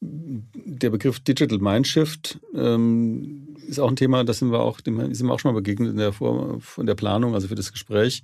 der 0.00 0.90
Begriff 0.90 1.20
Digital 1.20 1.58
Mindshift 1.58 2.38
ähm, 2.54 3.56
ist 3.66 3.80
auch 3.80 3.88
ein 3.88 3.96
Thema, 3.96 4.24
das 4.24 4.38
sind 4.38 4.52
wir 4.52 4.60
auch, 4.60 4.80
dem 4.80 5.14
sind 5.14 5.26
wir 5.26 5.34
auch 5.34 5.40
schon 5.40 5.52
mal 5.52 5.60
begegnet 5.60 5.90
in 5.90 5.96
der, 5.96 6.12
Vor 6.12 6.60
in 6.76 6.86
der 6.86 6.94
Planung, 6.94 7.34
also 7.34 7.48
für 7.48 7.54
das 7.54 7.72
Gespräch. 7.72 8.22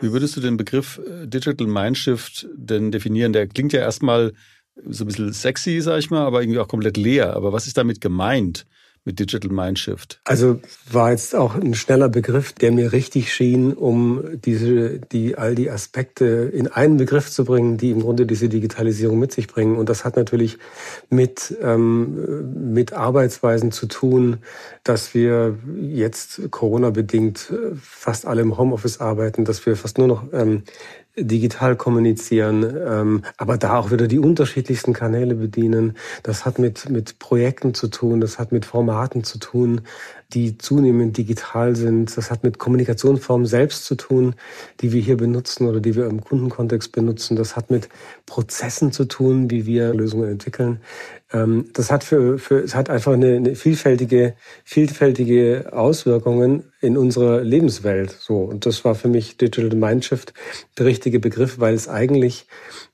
Wie 0.00 0.12
würdest 0.12 0.36
du 0.36 0.40
den 0.40 0.56
Begriff 0.56 1.00
äh, 1.04 1.26
Digital 1.26 1.66
Mindshift 1.66 2.48
denn 2.54 2.90
definieren? 2.92 3.32
Der 3.32 3.46
klingt 3.46 3.72
ja 3.72 3.80
erstmal 3.80 4.32
so 4.86 5.04
ein 5.04 5.08
bisschen 5.08 5.32
sexy, 5.32 5.80
sag 5.80 5.98
ich 5.98 6.10
mal, 6.10 6.24
aber 6.24 6.40
irgendwie 6.40 6.60
auch 6.60 6.68
komplett 6.68 6.96
leer. 6.96 7.34
Aber 7.34 7.52
was 7.52 7.66
ist 7.66 7.76
damit 7.76 8.00
gemeint? 8.00 8.64
Mit 9.08 9.18
Digital 9.18 9.50
Mindshift? 9.50 10.20
Also 10.24 10.60
war 10.92 11.10
jetzt 11.10 11.34
auch 11.34 11.54
ein 11.54 11.74
schneller 11.74 12.08
Begriff, 12.08 12.52
der 12.52 12.70
mir 12.70 12.92
richtig 12.92 13.32
schien, 13.32 13.72
um 13.72 14.22
diese, 14.44 15.00
die, 15.00 15.36
all 15.36 15.54
die 15.54 15.70
Aspekte 15.70 16.26
in 16.26 16.68
einen 16.68 16.98
Begriff 16.98 17.30
zu 17.30 17.44
bringen, 17.44 17.78
die 17.78 17.90
im 17.90 18.02
Grunde 18.02 18.26
diese 18.26 18.48
Digitalisierung 18.48 19.18
mit 19.18 19.32
sich 19.32 19.48
bringen. 19.48 19.76
Und 19.76 19.88
das 19.88 20.04
hat 20.04 20.16
natürlich 20.16 20.58
mit, 21.08 21.56
ähm, 21.62 22.72
mit 22.74 22.92
Arbeitsweisen 22.92 23.72
zu 23.72 23.86
tun, 23.86 24.38
dass 24.84 25.14
wir 25.14 25.58
jetzt 25.80 26.50
Corona-bedingt 26.50 27.52
fast 27.80 28.26
alle 28.26 28.42
im 28.42 28.58
Homeoffice 28.58 29.00
arbeiten, 29.00 29.46
dass 29.46 29.64
wir 29.64 29.74
fast 29.74 29.96
nur 29.96 30.06
noch 30.06 30.24
ähm, 30.32 30.64
digital 31.24 31.76
kommunizieren, 31.76 32.64
ähm, 32.86 33.22
aber 33.36 33.56
da 33.56 33.78
auch 33.78 33.90
wieder 33.90 34.08
die 34.08 34.18
unterschiedlichsten 34.18 34.92
Kanäle 34.92 35.34
bedienen. 35.34 35.96
Das 36.22 36.44
hat 36.44 36.58
mit, 36.58 36.88
mit 36.90 37.18
Projekten 37.18 37.74
zu 37.74 37.88
tun, 37.88 38.20
das 38.20 38.38
hat 38.38 38.52
mit 38.52 38.64
Formaten 38.64 39.24
zu 39.24 39.38
tun, 39.38 39.82
die 40.34 40.58
zunehmend 40.58 41.16
digital 41.16 41.74
sind. 41.74 42.16
Das 42.16 42.30
hat 42.30 42.42
mit 42.44 42.58
Kommunikationsformen 42.58 43.46
selbst 43.46 43.84
zu 43.84 43.94
tun, 43.94 44.34
die 44.80 44.92
wir 44.92 45.00
hier 45.00 45.16
benutzen 45.16 45.66
oder 45.66 45.80
die 45.80 45.96
wir 45.96 46.06
im 46.06 46.22
Kundenkontext 46.22 46.92
benutzen. 46.92 47.36
Das 47.36 47.56
hat 47.56 47.70
mit 47.70 47.88
Prozessen 48.28 48.92
zu 48.92 49.06
tun, 49.06 49.50
wie 49.50 49.66
wir 49.66 49.92
Lösungen 49.92 50.30
entwickeln. 50.30 50.80
Ähm, 51.32 51.70
das 51.72 51.90
hat 51.90 52.04
für, 52.04 52.38
für 52.38 52.60
es 52.60 52.74
hat 52.74 52.90
einfach 52.90 53.12
eine, 53.12 53.36
eine 53.36 53.54
vielfältige, 53.54 54.34
vielfältige 54.64 55.70
Auswirkungen 55.72 56.64
in 56.80 56.96
unserer 56.96 57.40
Lebenswelt. 57.40 58.10
So 58.10 58.42
und 58.42 58.66
das 58.66 58.84
war 58.84 58.94
für 58.94 59.08
mich 59.08 59.36
Digital 59.36 59.76
Mindshift 59.76 60.34
der 60.78 60.86
richtige 60.86 61.18
Begriff, 61.18 61.58
weil 61.58 61.74
es 61.74 61.88
eigentlich 61.88 62.46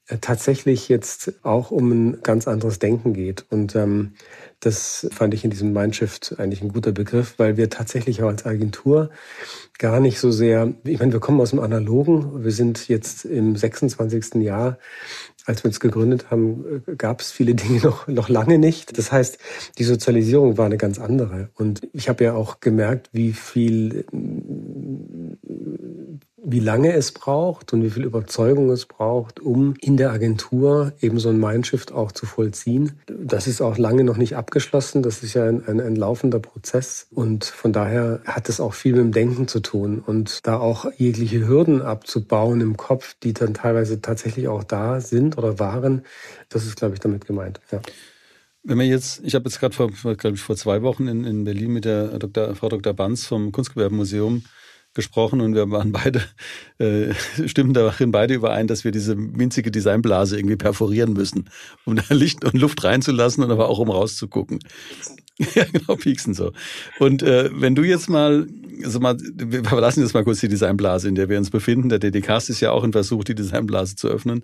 äh, 0.09 0.18
tatsächlich 0.20 0.88
jetzt 0.88 1.35
auch 1.44 1.70
um 1.70 1.90
ein 1.90 2.23
ganz 2.23 2.49
anderes 2.49 2.79
Denken 2.79 3.12
geht 3.12 3.44
und 3.51 3.75
ähm, 3.77 4.14
das 4.61 5.07
fand 5.12 5.35
ich 5.35 5.44
in 5.44 5.51
diesem 5.51 5.73
Mindshift 5.73 6.37
eigentlich 6.38 6.62
ein 6.62 6.73
guter 6.73 6.92
Begriff, 6.92 7.35
weil 7.37 7.57
wir 7.57 7.68
tatsächlich 7.68 8.23
auch 8.23 8.29
als 8.29 8.47
Agentur 8.47 9.11
gar 9.78 10.00
nicht 10.00 10.20
so 10.20 10.30
sehr, 10.30 10.72
ich 10.84 10.98
meine, 10.98 11.12
wir 11.12 11.20
kommen 11.20 11.40
aus 11.40 11.50
dem 11.50 11.60
Analogen, 11.60 12.44
wir 12.44 12.52
sind 12.52 12.88
jetzt 12.88 13.24
im 13.24 13.56
26. 13.56 14.42
Jahr 14.42 14.78
als 15.46 15.62
wir 15.62 15.68
uns 15.68 15.80
gegründet 15.80 16.30
haben, 16.30 16.82
äh, 16.87 16.96
gab 16.96 17.20
es 17.20 17.30
viele 17.30 17.54
Dinge 17.54 17.80
noch, 17.80 18.08
noch 18.08 18.28
lange 18.28 18.58
nicht. 18.58 18.96
Das 18.98 19.12
heißt, 19.12 19.38
die 19.78 19.84
Sozialisierung 19.84 20.58
war 20.58 20.66
eine 20.66 20.78
ganz 20.78 20.98
andere. 20.98 21.50
Und 21.54 21.87
ich 21.92 22.08
habe 22.08 22.24
ja 22.24 22.34
auch 22.34 22.60
gemerkt, 22.60 23.10
wie 23.12 23.32
viel 23.32 24.04
wie 26.46 26.61
lange 26.61 26.92
es 26.92 27.12
braucht 27.12 27.72
und 27.72 27.83
wie 27.83 27.90
viel 27.90 28.04
Überzeugung 28.04 28.70
es 28.70 28.85
braucht, 28.85 29.40
um 29.40 29.74
in 29.80 29.96
der 29.96 30.11
Agentur 30.11 30.92
eben 31.00 31.18
so 31.18 31.30
ein 31.30 31.40
Mindshift 31.40 31.92
auch 31.92 32.12
zu 32.12 32.26
vollziehen. 32.26 33.00
Das 33.07 33.46
ist 33.46 33.62
auch 33.62 33.78
lange 33.78 34.04
noch 34.04 34.18
nicht 34.18 34.37
abgeschlossen. 34.37 35.02
Das 35.02 35.22
ist 35.22 35.35
ja 35.35 35.44
ein, 35.44 35.66
ein, 35.66 35.80
ein 35.80 35.96
laufender 35.96 36.40
Prozess. 36.40 37.07
Und 37.11 37.44
von 37.44 37.72
daher 37.72 38.20
hat 38.26 38.48
es 38.48 38.61
auch 38.61 38.74
viel 38.74 38.92
mit 38.92 39.00
dem 39.00 39.12
Denken 39.12 39.48
zu 39.48 39.61
tun 39.61 40.02
und 40.04 40.46
da 40.46 40.59
auch 40.59 40.87
jegliche 40.96 41.48
Hürden 41.48 41.80
abzubauen 41.80 42.61
im 42.61 42.76
Kopf, 42.76 43.16
die 43.22 43.33
dann 43.33 43.54
teilweise 43.54 44.02
tatsächlich 44.02 44.48
auch 44.48 44.64
da 44.64 45.00
sind 45.00 45.38
oder 45.38 45.59
waren. 45.59 46.02
Das 46.50 46.66
ist, 46.66 46.76
glaube 46.76 46.94
ich, 46.94 47.00
damit 47.00 47.26
gemeint. 47.26 47.61
Ja. 47.72 47.80
Wenn 48.62 48.78
wir 48.78 48.87
jetzt, 48.87 49.22
ich 49.24 49.35
habe 49.35 49.44
jetzt 49.46 49.61
gerade 49.61 49.74
vor, 49.74 49.90
glaube 50.16 50.37
ich, 50.37 50.42
vor 50.42 50.57
zwei 50.57 50.83
Wochen 50.83 51.07
in, 51.09 51.24
in 51.24 51.44
Berlin 51.44 51.70
mit 51.70 51.85
der 51.85 52.18
Dr., 52.18 52.54
Frau 52.54 52.68
Dr. 52.68 52.92
Banz 52.92 53.26
vom 53.26 53.52
Kunstgewerbemuseum 53.52 54.42
gesprochen 54.94 55.40
und 55.40 55.54
wir 55.54 55.70
waren 55.70 55.92
beide, 55.92 56.22
äh, 56.78 57.12
stimmen 57.46 57.74
darin 57.74 58.12
beide 58.12 58.35
überein, 58.35 58.66
dass 58.66 58.85
wir 58.85 58.92
diese 58.92 59.16
winzige 59.16 59.70
Designblase 59.70 60.38
irgendwie 60.38 60.57
perforieren 60.57 61.12
müssen, 61.12 61.50
um 61.85 61.96
da 61.96 62.02
Licht 62.11 62.44
und 62.44 62.54
Luft 62.54 62.85
reinzulassen 62.85 63.44
und 63.44 63.50
aber 63.50 63.68
auch 63.68 63.78
um 63.78 63.90
rauszugucken. 63.90 64.61
ja, 65.54 65.64
genau, 65.64 65.96
pieksen 65.96 66.33
so. 66.33 66.52
Und 67.00 67.22
äh, 67.22 67.50
wenn 67.52 67.74
du 67.74 67.83
jetzt 67.83 68.09
mal, 68.09 68.46
also 68.85 69.00
mal, 69.00 69.16
wir 69.35 69.64
verlassen 69.64 70.00
jetzt 70.00 70.14
mal 70.14 70.22
kurz 70.22 70.40
die 70.40 70.48
Designblase, 70.48 71.09
in 71.09 71.16
der 71.16 71.28
wir 71.28 71.38
uns 71.38 71.50
befinden. 71.50 71.88
Der 71.88 71.98
DDCast 71.98 72.50
ist 72.50 72.61
ja 72.61 72.70
auch 72.70 72.85
ein 72.85 72.92
Versuch, 72.92 73.24
die 73.24 73.35
Designblase 73.35 73.96
zu 73.96 74.09
öffnen. 74.09 74.42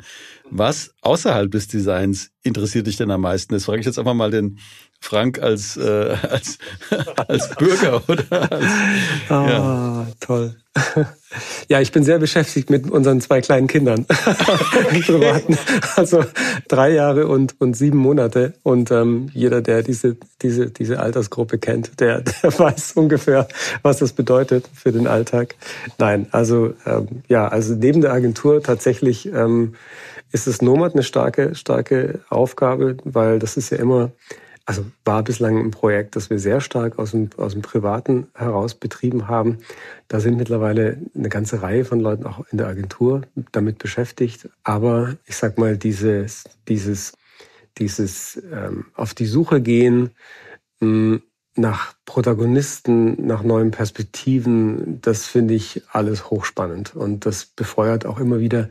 Was 0.51 0.93
außerhalb 1.03 1.51
des 1.51 1.69
Designs 1.69 2.31
interessiert 2.43 2.89
dich 2.89 2.97
denn 2.97 3.11
am 3.13 3.21
meisten? 3.21 3.55
Das 3.55 3.67
frage 3.67 3.81
ich 3.81 3.87
jetzt 3.87 3.99
einfach 4.01 4.15
mal 4.15 4.33
den 4.33 4.59
Frank 5.01 5.41
als, 5.41 5.77
äh, 5.77 6.17
als, 6.31 6.59
als 7.29 7.49
Bürger, 7.57 8.03
oder? 8.09 8.53
Als, 8.53 8.65
ah, 9.29 9.49
ja. 9.49 10.07
toll. 10.21 10.55
Ja, 11.69 11.81
ich 11.81 11.91
bin 11.93 12.05
sehr 12.05 12.19
beschäftigt 12.19 12.71
mit 12.71 12.91
unseren 12.91 13.21
zwei 13.21 13.41
kleinen 13.41 13.67
Kindern. 13.67 14.05
Privaten. 14.07 15.59
Also 15.97 16.25
drei 16.69 16.91
Jahre 16.93 17.29
und, 17.29 17.61
und 17.61 17.75
sieben 17.75 17.99
Monate. 17.99 18.55
Und 18.63 18.91
ähm, 18.91 19.31
jeder, 19.33 19.63
der 19.63 19.83
diese, 19.83 20.17
diese, 20.43 20.71
diese 20.71 21.01
Altersgruppe 21.01 21.59
kennt, 21.59 22.01
der, 22.01 22.21
der 22.21 22.59
weiß 22.59 22.93
ungefähr, 22.93 23.49
was 23.83 23.99
das 23.99 24.13
bedeutet 24.13 24.69
für 24.73 24.93
den 24.93 25.07
Alltag. 25.07 25.57
Nein, 25.99 26.27
also 26.31 26.75
ähm, 26.87 27.23
ja, 27.29 27.49
also 27.49 27.75
neben 27.75 28.01
der 28.01 28.13
Agentur 28.13 28.63
tatsächlich 28.63 29.27
ähm, 29.27 29.75
ist 30.33 30.47
es 30.47 30.63
Nomad 30.63 30.95
eine 30.95 31.03
starke, 31.03 31.55
starke 31.55 32.21
Aufgabe, 32.29 32.97
weil 33.05 33.39
das 33.39 33.57
ist 33.57 33.71
ja 33.71 33.79
immer 33.79 34.13
also 34.71 34.87
war 35.05 35.25
bislang 35.25 35.59
ein 35.59 35.73
Projekt, 35.73 36.15
das 36.15 36.31
wir 36.31 36.39
sehr 36.39 36.61
stark 36.61 37.01
aus 37.01 37.11
dem, 37.11 37.31
aus 37.39 37.55
dem 37.55 37.63
Privaten 37.63 38.29
heraus 38.37 38.77
betrieben 38.77 39.27
haben. 39.27 39.59
Da 40.07 40.21
sind 40.21 40.37
mittlerweile 40.37 40.97
eine 41.13 41.29
ganze 41.29 41.61
Reihe 41.61 41.85
von 41.85 41.99
Leuten 41.99 42.25
auch 42.25 42.47
in 42.53 42.59
der 42.59 42.69
Agentur 42.69 43.23
damit 43.51 43.79
beschäftigt. 43.79 44.49
Aber 44.63 45.17
ich 45.27 45.35
sag 45.37 45.59
mal, 45.59 45.77
dieses, 45.77 46.45
dieses, 46.69 47.15
dieses 47.79 48.41
ähm, 48.53 48.87
auf 48.95 49.13
die 49.13 49.27
Suche 49.27 49.61
gehen 49.61 50.11
mh, 50.79 51.19
nach 51.57 51.95
Protagonisten, 52.11 53.25
nach 53.25 53.45
neuen 53.45 53.71
Perspektiven, 53.71 54.99
das 55.01 55.27
finde 55.27 55.55
ich 55.55 55.83
alles 55.93 56.29
hochspannend. 56.29 56.97
Und 56.97 57.25
das 57.25 57.45
befeuert 57.45 58.05
auch 58.05 58.19
immer 58.19 58.41
wieder 58.41 58.69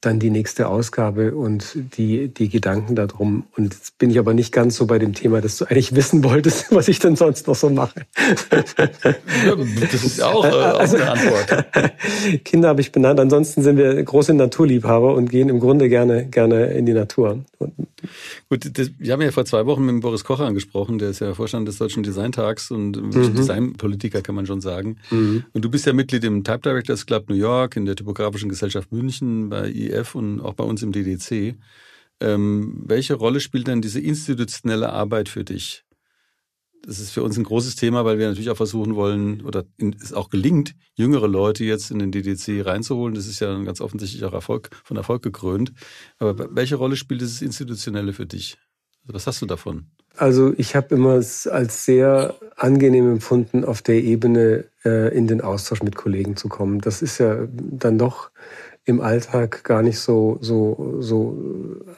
dann 0.00 0.18
die 0.18 0.30
nächste 0.30 0.66
Ausgabe 0.66 1.34
und 1.34 1.76
die, 1.98 2.28
die 2.28 2.48
Gedanken 2.48 2.94
darum. 2.94 3.44
Und 3.54 3.74
jetzt 3.74 3.98
bin 3.98 4.08
ich 4.08 4.18
aber 4.18 4.32
nicht 4.32 4.50
ganz 4.50 4.76
so 4.76 4.86
bei 4.86 4.98
dem 4.98 5.12
Thema, 5.12 5.42
dass 5.42 5.58
du 5.58 5.66
eigentlich 5.66 5.94
wissen 5.94 6.24
wolltest, 6.24 6.68
was 6.74 6.88
ich 6.88 6.98
denn 6.98 7.16
sonst 7.16 7.46
noch 7.46 7.54
so 7.54 7.68
mache. 7.68 8.06
das 8.50 10.02
ist 10.02 10.22
auch, 10.22 10.46
äh, 10.46 10.48
auch 10.48 10.80
also, 10.80 10.96
eine 10.96 11.10
Antwort. 11.10 11.66
Kinder 12.46 12.68
habe 12.68 12.80
ich 12.80 12.92
benannt. 12.92 13.20
Ansonsten 13.20 13.62
sind 13.62 13.76
wir 13.76 14.02
große 14.02 14.32
Naturliebhaber 14.32 15.14
und 15.14 15.30
gehen 15.30 15.50
im 15.50 15.60
Grunde 15.60 15.90
gerne, 15.90 16.24
gerne 16.24 16.72
in 16.72 16.86
die 16.86 16.94
Natur. 16.94 17.44
Gut, 18.48 18.70
das, 18.78 18.90
wir 18.98 19.12
haben 19.12 19.20
ja 19.20 19.30
vor 19.32 19.44
zwei 19.44 19.66
Wochen 19.66 19.84
mit 19.84 20.00
Boris 20.00 20.24
Kocher 20.24 20.46
angesprochen, 20.46 20.98
der 20.98 21.10
ist 21.10 21.20
ja 21.20 21.34
Vorstand 21.34 21.68
des 21.68 21.76
Deutschen 21.76 22.02
Designtags 22.02 22.69
und 22.70 23.00
mhm. 23.00 23.34
Designpolitiker 23.34 24.22
kann 24.22 24.34
man 24.34 24.46
schon 24.46 24.60
sagen. 24.60 24.96
Mhm. 25.10 25.44
Und 25.52 25.64
du 25.64 25.70
bist 25.70 25.86
ja 25.86 25.92
Mitglied 25.92 26.24
im 26.24 26.44
Type 26.44 26.60
Directors 26.60 27.06
Club 27.06 27.28
New 27.28 27.36
York, 27.36 27.76
in 27.76 27.84
der 27.84 27.96
Typografischen 27.96 28.48
Gesellschaft 28.48 28.92
München, 28.92 29.48
bei 29.48 29.70
IF 29.70 30.14
und 30.14 30.40
auch 30.40 30.54
bei 30.54 30.64
uns 30.64 30.82
im 30.82 30.92
DDC. 30.92 31.56
Ähm, 32.20 32.82
welche 32.86 33.14
Rolle 33.14 33.40
spielt 33.40 33.66
denn 33.66 33.80
diese 33.80 34.00
institutionelle 34.00 34.92
Arbeit 34.92 35.28
für 35.28 35.44
dich? 35.44 35.84
Das 36.82 36.98
ist 36.98 37.10
für 37.10 37.22
uns 37.22 37.36
ein 37.36 37.44
großes 37.44 37.76
Thema, 37.76 38.04
weil 38.04 38.18
wir 38.18 38.28
natürlich 38.28 38.50
auch 38.50 38.56
versuchen 38.56 38.94
wollen, 38.94 39.42
oder 39.42 39.64
es 40.00 40.14
auch 40.14 40.30
gelingt, 40.30 40.74
jüngere 40.94 41.28
Leute 41.28 41.64
jetzt 41.64 41.90
in 41.90 41.98
den 41.98 42.10
DDC 42.10 42.64
reinzuholen. 42.64 43.14
Das 43.14 43.26
ist 43.26 43.40
ja 43.40 43.62
ganz 43.64 43.80
offensichtlich 43.80 44.24
auch 44.24 44.32
Erfolg, 44.32 44.70
von 44.84 44.96
Erfolg 44.96 45.22
gekrönt. 45.22 45.72
Aber 46.18 46.54
welche 46.54 46.76
Rolle 46.76 46.96
spielt 46.96 47.20
dieses 47.20 47.42
Institutionelle 47.42 48.14
für 48.14 48.26
dich? 48.26 48.56
Also 49.02 49.14
was 49.14 49.26
hast 49.26 49.42
du 49.42 49.46
davon? 49.46 49.90
Also 50.16 50.52
ich 50.56 50.76
habe 50.76 50.94
immer 50.94 51.14
es 51.14 51.46
als 51.46 51.84
sehr 51.84 52.34
angenehm 52.56 53.10
empfunden, 53.10 53.64
auf 53.64 53.80
der 53.80 53.96
Ebene 53.96 54.64
äh, 54.84 55.16
in 55.16 55.26
den 55.26 55.40
Austausch 55.40 55.82
mit 55.82 55.96
Kollegen 55.96 56.36
zu 56.36 56.48
kommen. 56.48 56.80
Das 56.80 57.00
ist 57.02 57.18
ja 57.18 57.48
dann 57.54 57.98
doch 57.98 58.30
im 58.84 59.00
Alltag 59.00 59.62
gar 59.64 59.82
nicht 59.82 59.98
so, 59.98 60.38
so, 60.40 60.96
so 61.00 61.36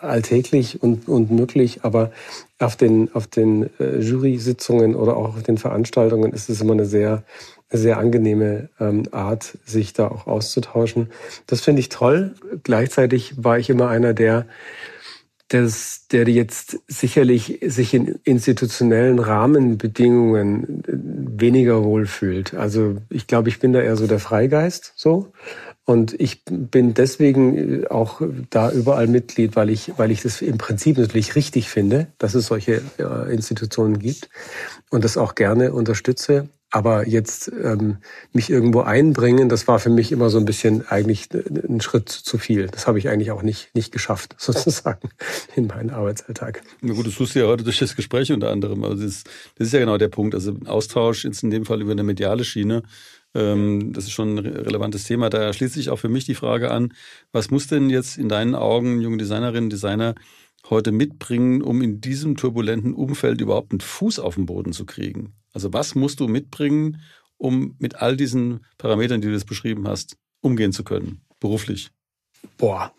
alltäglich 0.00 0.82
und, 0.82 1.08
und 1.08 1.30
möglich. 1.30 1.80
Aber 1.82 2.10
auf 2.58 2.76
den, 2.76 3.12
auf 3.14 3.26
den 3.26 3.70
äh, 3.80 3.98
Jury-Sitzungen 3.98 4.94
oder 4.94 5.16
auch 5.16 5.36
auf 5.36 5.42
den 5.42 5.58
Veranstaltungen 5.58 6.32
ist 6.32 6.48
es 6.48 6.60
immer 6.60 6.72
eine 6.72 6.84
sehr, 6.84 7.24
sehr 7.70 7.98
angenehme 7.98 8.68
ähm, 8.78 9.04
Art, 9.10 9.58
sich 9.64 9.92
da 9.92 10.08
auch 10.08 10.26
auszutauschen. 10.26 11.10
Das 11.46 11.60
finde 11.60 11.80
ich 11.80 11.88
toll. 11.88 12.34
Gleichzeitig 12.62 13.34
war 13.36 13.58
ich 13.58 13.70
immer 13.70 13.88
einer, 13.88 14.12
der 14.12 14.46
das, 15.52 16.06
der 16.10 16.28
jetzt 16.28 16.78
sicherlich 16.88 17.60
sich 17.66 17.92
in 17.92 18.18
institutionellen 18.24 19.18
Rahmenbedingungen 19.18 20.82
weniger 20.86 21.84
wohlfühlt. 21.84 22.54
Also 22.54 22.96
ich 23.10 23.26
glaube, 23.26 23.50
ich 23.50 23.60
bin 23.60 23.72
da 23.72 23.80
eher 23.80 23.96
so 23.96 24.06
der 24.06 24.18
Freigeist 24.18 24.92
so 24.96 25.32
und 25.84 26.18
ich 26.18 26.44
bin 26.44 26.94
deswegen 26.94 27.86
auch 27.88 28.22
da 28.50 28.70
überall 28.70 29.08
Mitglied, 29.08 29.56
weil 29.56 29.68
ich, 29.68 29.92
weil 29.98 30.10
ich 30.10 30.22
das 30.22 30.40
im 30.40 30.56
Prinzip 30.56 30.96
natürlich 30.96 31.34
richtig 31.34 31.68
finde, 31.68 32.06
dass 32.18 32.34
es 32.34 32.46
solche 32.46 32.80
äh, 32.98 33.32
Institutionen 33.32 33.98
gibt 33.98 34.30
und 34.90 35.04
das 35.04 35.16
auch 35.16 35.34
gerne 35.34 35.72
unterstütze. 35.72 36.48
Aber 36.72 37.06
jetzt 37.06 37.52
ähm, 37.62 37.98
mich 38.32 38.48
irgendwo 38.48 38.80
einbringen, 38.80 39.50
das 39.50 39.68
war 39.68 39.78
für 39.78 39.90
mich 39.90 40.10
immer 40.10 40.30
so 40.30 40.38
ein 40.38 40.46
bisschen 40.46 40.88
eigentlich 40.88 41.28
ein 41.32 41.82
Schritt 41.82 42.08
zu 42.08 42.38
viel. 42.38 42.66
Das 42.66 42.86
habe 42.86 42.98
ich 42.98 43.10
eigentlich 43.10 43.30
auch 43.30 43.42
nicht, 43.42 43.74
nicht 43.74 43.92
geschafft, 43.92 44.34
sozusagen, 44.38 45.10
in 45.54 45.66
meinen 45.66 45.90
Arbeitsalltag. 45.90 46.62
Na 46.80 46.94
gut, 46.94 47.06
das 47.06 47.14
tust 47.14 47.34
du 47.34 47.40
ja 47.40 47.46
heute 47.46 47.62
durch 47.62 47.78
das 47.78 47.94
Gespräch 47.94 48.32
unter 48.32 48.50
anderem. 48.50 48.84
Also 48.84 49.04
das, 49.04 49.24
das 49.56 49.66
ist 49.66 49.74
ja 49.74 49.80
genau 49.80 49.98
der 49.98 50.08
Punkt. 50.08 50.34
Also 50.34 50.56
Austausch 50.64 51.24
jetzt 51.24 51.42
in 51.42 51.50
dem 51.50 51.66
Fall 51.66 51.82
über 51.82 51.92
eine 51.92 52.04
mediale 52.04 52.42
Schiene 52.42 52.82
ähm, 53.34 53.92
das 53.92 54.04
ist 54.04 54.12
schon 54.12 54.36
ein 54.36 54.38
relevantes 54.38 55.04
Thema. 55.04 55.30
Da 55.30 55.52
schließt 55.52 55.74
sich 55.74 55.90
auch 55.90 55.98
für 55.98 56.08
mich 56.08 56.24
die 56.24 56.34
Frage 56.34 56.70
an, 56.70 56.92
was 57.32 57.50
muss 57.50 57.66
denn 57.66 57.88
jetzt 57.88 58.18
in 58.18 58.28
deinen 58.28 58.54
Augen 58.54 59.00
junge 59.00 59.16
Designerinnen 59.16 59.70
Designer 59.70 60.14
heute 60.70 60.92
mitbringen, 60.92 61.62
um 61.62 61.82
in 61.82 62.00
diesem 62.00 62.36
turbulenten 62.36 62.94
Umfeld 62.94 63.40
überhaupt 63.40 63.72
einen 63.72 63.80
Fuß 63.80 64.18
auf 64.18 64.36
den 64.36 64.46
Boden 64.46 64.72
zu 64.72 64.86
kriegen? 64.86 65.34
Also 65.52 65.72
was 65.72 65.94
musst 65.94 66.20
du 66.20 66.28
mitbringen, 66.28 67.00
um 67.36 67.74
mit 67.78 67.96
all 67.96 68.16
diesen 68.16 68.64
Parametern, 68.78 69.20
die 69.20 69.28
du 69.28 69.34
jetzt 69.34 69.46
beschrieben 69.46 69.88
hast, 69.88 70.16
umgehen 70.40 70.72
zu 70.72 70.84
können, 70.84 71.22
beruflich? 71.40 71.90
Boah. 72.56 72.92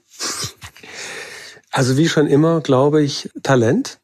Also 1.71 1.97
wie 1.97 2.07
schon 2.07 2.27
immer, 2.27 2.61
glaube 2.61 3.01
ich, 3.01 3.29
Talent, 3.41 3.99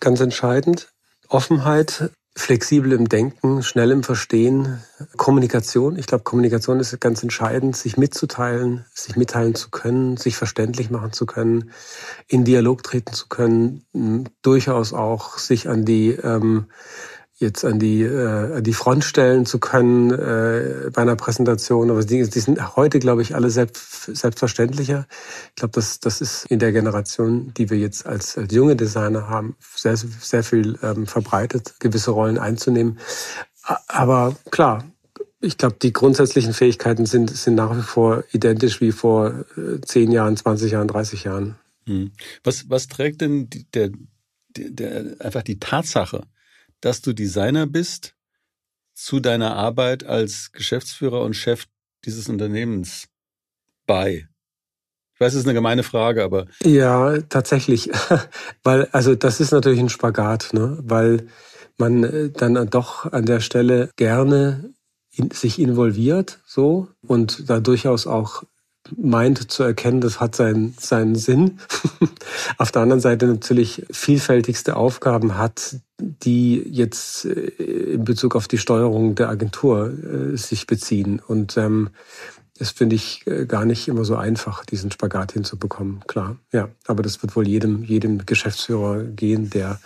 ganz 0.00 0.20
entscheidend. 0.20 0.92
Offenheit, 1.28 2.10
flexibel 2.38 2.92
im 2.92 3.08
Denken, 3.08 3.62
schnell 3.62 3.90
im 3.90 4.02
Verstehen, 4.02 4.82
Kommunikation. 5.16 5.98
Ich 5.98 6.06
glaube, 6.06 6.24
Kommunikation 6.24 6.78
ist 6.78 6.98
ganz 7.00 7.22
entscheidend, 7.22 7.76
sich 7.76 7.96
mitzuteilen, 7.96 8.84
sich 8.94 9.16
mitteilen 9.16 9.54
zu 9.54 9.70
können, 9.70 10.16
sich 10.16 10.36
verständlich 10.36 10.90
machen 10.90 11.12
zu 11.12 11.26
können, 11.26 11.70
in 12.28 12.44
Dialog 12.44 12.82
treten 12.82 13.12
zu 13.12 13.26
können, 13.28 13.84
durchaus 14.42 14.92
auch 14.92 15.38
sich 15.38 15.68
an 15.68 15.84
die 15.84 16.10
ähm, 16.10 16.66
jetzt 17.38 17.64
an 17.64 17.78
die, 17.78 18.02
äh, 18.02 18.60
die 18.62 18.72
Front 18.72 19.04
stellen 19.04 19.46
zu 19.46 19.58
können 19.58 20.10
äh, 20.10 20.90
bei 20.92 21.02
einer 21.02 21.16
Präsentation. 21.16 21.90
Aber 21.90 22.04
die, 22.04 22.28
die 22.28 22.40
sind 22.40 22.76
heute, 22.76 22.98
glaube 22.98 23.22
ich, 23.22 23.34
alle 23.34 23.50
selbst, 23.50 24.04
selbstverständlicher. 24.04 25.06
Ich 25.50 25.56
glaube, 25.56 25.72
das, 25.72 26.00
das 26.00 26.20
ist 26.20 26.46
in 26.46 26.58
der 26.58 26.72
Generation, 26.72 27.54
die 27.54 27.70
wir 27.70 27.78
jetzt 27.78 28.06
als, 28.06 28.36
als 28.36 28.52
junge 28.52 28.74
Designer 28.74 29.28
haben, 29.28 29.56
sehr, 29.74 29.96
sehr 29.96 30.42
viel 30.42 30.78
ähm, 30.82 31.06
verbreitet, 31.06 31.74
gewisse 31.78 32.10
Rollen 32.10 32.38
einzunehmen. 32.38 32.98
Aber 33.86 34.34
klar, 34.50 34.84
ich 35.40 35.56
glaube, 35.56 35.76
die 35.80 35.92
grundsätzlichen 35.92 36.52
Fähigkeiten 36.52 37.06
sind, 37.06 37.30
sind 37.30 37.54
nach 37.54 37.76
wie 37.76 37.82
vor 37.82 38.24
identisch 38.32 38.80
wie 38.80 38.92
vor 38.92 39.44
10 39.84 40.10
Jahren, 40.10 40.36
20 40.36 40.72
Jahren, 40.72 40.88
30 40.88 41.24
Jahren. 41.24 41.56
Hm. 41.86 42.10
Was, 42.42 42.68
was 42.68 42.88
trägt 42.88 43.20
denn 43.20 43.48
der, 43.74 43.90
der, 44.56 44.70
der, 44.70 45.04
einfach 45.20 45.42
die 45.42 45.60
Tatsache, 45.60 46.22
dass 46.80 47.00
du 47.00 47.12
Designer 47.12 47.66
bist, 47.66 48.14
zu 48.94 49.20
deiner 49.20 49.54
Arbeit 49.54 50.04
als 50.04 50.52
Geschäftsführer 50.52 51.22
und 51.22 51.34
Chef 51.34 51.66
dieses 52.04 52.28
Unternehmens 52.28 53.08
bei? 53.86 54.28
Ich 55.14 55.20
weiß, 55.20 55.34
es 55.34 55.40
ist 55.40 55.46
eine 55.46 55.54
gemeine 55.54 55.82
Frage, 55.82 56.22
aber. 56.22 56.46
Ja, 56.62 57.18
tatsächlich. 57.22 57.90
Weil, 58.62 58.86
also 58.92 59.16
das 59.16 59.40
ist 59.40 59.50
natürlich 59.50 59.80
ein 59.80 59.88
Spagat, 59.88 60.50
ne? 60.52 60.78
Weil 60.80 61.26
man 61.76 62.04
äh, 62.04 62.30
dann 62.30 62.70
doch 62.70 63.10
an 63.10 63.26
der 63.26 63.40
Stelle 63.40 63.90
gerne 63.96 64.72
in, 65.10 65.30
sich 65.32 65.58
involviert, 65.58 66.40
so, 66.46 66.88
und 67.00 67.50
da 67.50 67.58
durchaus 67.60 68.06
auch 68.06 68.44
meint 68.96 69.50
zu 69.50 69.62
erkennen, 69.62 70.00
das 70.00 70.20
hat 70.20 70.34
seinen, 70.34 70.74
seinen 70.78 71.14
Sinn. 71.14 71.58
Auf 72.58 72.72
der 72.72 72.82
anderen 72.82 73.00
Seite 73.00 73.26
natürlich 73.26 73.86
vielfältigste 73.90 74.76
Aufgaben 74.76 75.36
hat, 75.38 75.76
die 76.00 76.62
jetzt 76.68 77.24
äh, 77.24 77.94
in 77.94 78.04
Bezug 78.04 78.36
auf 78.36 78.48
die 78.48 78.58
Steuerung 78.58 79.14
der 79.14 79.28
Agentur 79.28 79.90
äh, 79.90 80.36
sich 80.36 80.66
beziehen. 80.66 81.20
Und 81.26 81.56
ähm, 81.56 81.90
das 82.58 82.70
finde 82.70 82.96
ich 82.96 83.26
äh, 83.26 83.46
gar 83.46 83.64
nicht 83.64 83.88
immer 83.88 84.04
so 84.04 84.16
einfach, 84.16 84.64
diesen 84.64 84.90
Spagat 84.90 85.32
hinzubekommen. 85.32 86.00
Klar, 86.06 86.36
ja. 86.52 86.68
Aber 86.86 87.02
das 87.02 87.22
wird 87.22 87.36
wohl 87.36 87.46
jedem, 87.46 87.82
jedem 87.84 88.24
Geschäftsführer 88.26 89.04
gehen, 89.04 89.50
der 89.50 89.80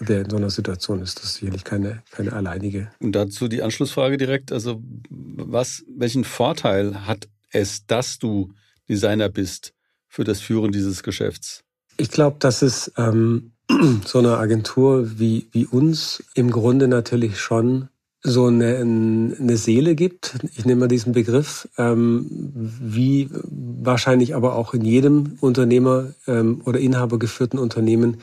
der 0.00 0.22
in 0.22 0.30
so 0.30 0.36
einer 0.36 0.50
Situation 0.50 1.00
ist. 1.00 1.18
Das 1.18 1.24
ist 1.26 1.34
sicherlich 1.36 1.64
keine, 1.64 2.02
keine 2.10 2.32
alleinige. 2.32 2.90
Und 3.00 3.12
dazu 3.12 3.48
die 3.48 3.62
Anschlussfrage 3.62 4.16
direkt. 4.16 4.52
Also, 4.52 4.82
was, 5.08 5.84
welchen 5.88 6.24
Vorteil 6.24 7.06
hat 7.06 7.28
es, 7.56 7.86
dass 7.86 8.18
du 8.18 8.52
Designer 8.88 9.28
bist 9.28 9.74
für 10.08 10.24
das 10.24 10.40
Führen 10.40 10.72
dieses 10.72 11.02
Geschäfts? 11.02 11.64
Ich 11.96 12.10
glaube, 12.10 12.36
dass 12.38 12.62
es 12.62 12.92
ähm, 12.96 13.52
so 14.04 14.18
eine 14.18 14.38
Agentur 14.38 15.18
wie, 15.18 15.48
wie 15.52 15.66
uns 15.66 16.22
im 16.34 16.50
Grunde 16.50 16.88
natürlich 16.88 17.40
schon 17.40 17.88
so 18.22 18.46
eine, 18.46 18.78
eine 18.78 19.56
Seele 19.56 19.94
gibt. 19.94 20.36
Ich 20.56 20.64
nehme 20.64 20.80
mal 20.80 20.88
diesen 20.88 21.12
Begriff, 21.12 21.68
ähm, 21.78 22.26
wie 22.30 23.28
wahrscheinlich 23.32 24.34
aber 24.34 24.56
auch 24.56 24.74
in 24.74 24.84
jedem 24.84 25.38
Unternehmer 25.40 26.12
ähm, 26.26 26.60
oder 26.64 26.80
Inhaber 26.80 27.18
geführten 27.18 27.58
Unternehmen 27.58 28.18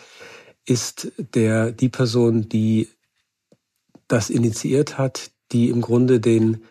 ist 0.65 1.11
der 1.17 1.71
die 1.71 1.89
Person, 1.89 2.49
die 2.49 2.89
das 4.07 4.29
initiiert 4.29 4.97
hat, 4.97 5.31
die 5.51 5.69
im 5.69 5.81
Grunde 5.81 6.19
den 6.19 6.63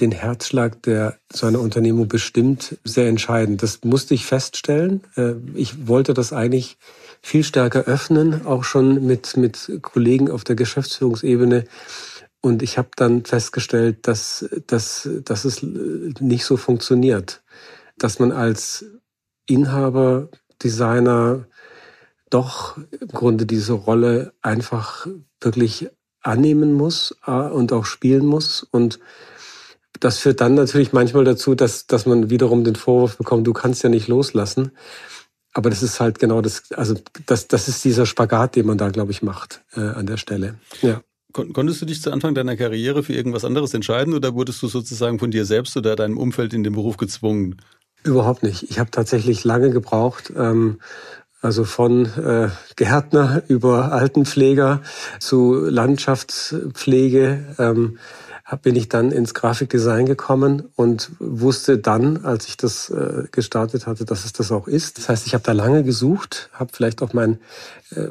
den 0.00 0.12
Herzschlag, 0.12 0.82
der 0.82 1.18
so 1.32 1.46
eine 1.46 1.58
Unternehmung 1.58 2.08
bestimmt, 2.08 2.78
sehr 2.84 3.08
entscheidend. 3.08 3.62
Das 3.62 3.80
musste 3.84 4.14
ich 4.14 4.26
feststellen. 4.26 5.02
Äh, 5.16 5.34
ich 5.54 5.88
wollte 5.88 6.14
das 6.14 6.32
eigentlich 6.32 6.78
viel 7.20 7.44
stärker 7.44 7.84
öffnen, 7.84 8.46
auch 8.46 8.64
schon 8.64 9.06
mit, 9.06 9.36
mit 9.36 9.80
Kollegen 9.82 10.30
auf 10.30 10.44
der 10.44 10.56
Geschäftsführungsebene. 10.56 11.64
Und 12.40 12.62
ich 12.62 12.78
habe 12.78 12.90
dann 12.96 13.24
festgestellt, 13.24 14.06
dass, 14.06 14.48
dass, 14.66 15.08
dass 15.24 15.44
es 15.44 15.62
nicht 15.62 16.44
so 16.44 16.56
funktioniert. 16.56 17.42
Dass 17.98 18.20
man 18.20 18.30
als 18.30 18.84
Inhaber, 19.46 20.28
Designer 20.62 21.46
doch 22.30 22.76
im 22.76 23.08
Grunde 23.08 23.46
diese 23.46 23.72
Rolle 23.72 24.32
einfach 24.42 25.06
wirklich 25.40 25.88
annehmen 26.22 26.74
muss 26.74 27.16
äh, 27.26 27.30
und 27.32 27.72
auch 27.72 27.84
spielen 27.84 28.26
muss. 28.26 28.62
Und 28.62 29.00
das 30.00 30.18
führt 30.18 30.40
dann 30.40 30.54
natürlich 30.54 30.92
manchmal 30.92 31.24
dazu, 31.24 31.54
dass, 31.54 31.86
dass 31.86 32.06
man 32.06 32.30
wiederum 32.30 32.64
den 32.64 32.76
Vorwurf 32.76 33.16
bekommt, 33.16 33.46
du 33.46 33.52
kannst 33.52 33.82
ja 33.82 33.88
nicht 33.88 34.08
loslassen. 34.08 34.72
Aber 35.52 35.70
das 35.70 35.82
ist 35.82 35.98
halt 35.98 36.18
genau 36.18 36.40
das, 36.40 36.70
also 36.72 36.94
das, 37.26 37.48
das 37.48 37.68
ist 37.68 37.84
dieser 37.84 38.06
Spagat, 38.06 38.54
den 38.54 38.66
man 38.66 38.78
da, 38.78 38.90
glaube 38.90 39.12
ich, 39.12 39.22
macht 39.22 39.62
äh, 39.74 39.80
an 39.80 40.06
der 40.06 40.16
Stelle. 40.16 40.56
Ja. 40.82 41.00
Konntest 41.32 41.82
du 41.82 41.86
dich 41.86 42.00
zu 42.00 42.10
Anfang 42.10 42.34
deiner 42.34 42.56
Karriere 42.56 43.02
für 43.02 43.12
irgendwas 43.12 43.44
anderes 43.44 43.74
entscheiden 43.74 44.14
oder 44.14 44.34
wurdest 44.34 44.62
du 44.62 44.68
sozusagen 44.68 45.18
von 45.18 45.30
dir 45.30 45.44
selbst 45.44 45.76
oder 45.76 45.94
deinem 45.94 46.16
Umfeld 46.16 46.54
in 46.54 46.64
den 46.64 46.72
Beruf 46.72 46.96
gezwungen? 46.96 47.56
Überhaupt 48.02 48.42
nicht. 48.42 48.70
Ich 48.70 48.78
habe 48.78 48.90
tatsächlich 48.90 49.44
lange 49.44 49.70
gebraucht, 49.70 50.32
ähm, 50.36 50.80
also 51.40 51.64
von 51.64 52.06
äh, 52.06 52.48
Gärtner 52.76 53.42
über 53.48 53.92
Altenpfleger 53.92 54.82
zu 55.20 55.54
Landschaftspflege. 55.54 57.56
Ähm, 57.58 57.98
bin 58.56 58.76
ich 58.76 58.88
dann 58.88 59.12
ins 59.12 59.34
Grafikdesign 59.34 60.06
gekommen 60.06 60.70
und 60.74 61.10
wusste 61.18 61.76
dann, 61.76 62.24
als 62.24 62.48
ich 62.48 62.56
das 62.56 62.88
äh, 62.88 63.24
gestartet 63.30 63.86
hatte, 63.86 64.06
dass 64.06 64.24
es 64.24 64.32
das 64.32 64.50
auch 64.52 64.66
ist. 64.66 64.96
Das 64.96 65.10
heißt, 65.10 65.26
ich 65.26 65.34
habe 65.34 65.44
da 65.44 65.52
lange 65.52 65.84
gesucht, 65.84 66.48
habe 66.54 66.70
vielleicht 66.72 67.02
auch 67.02 67.12
mein 67.12 67.40
äh, 67.94 68.06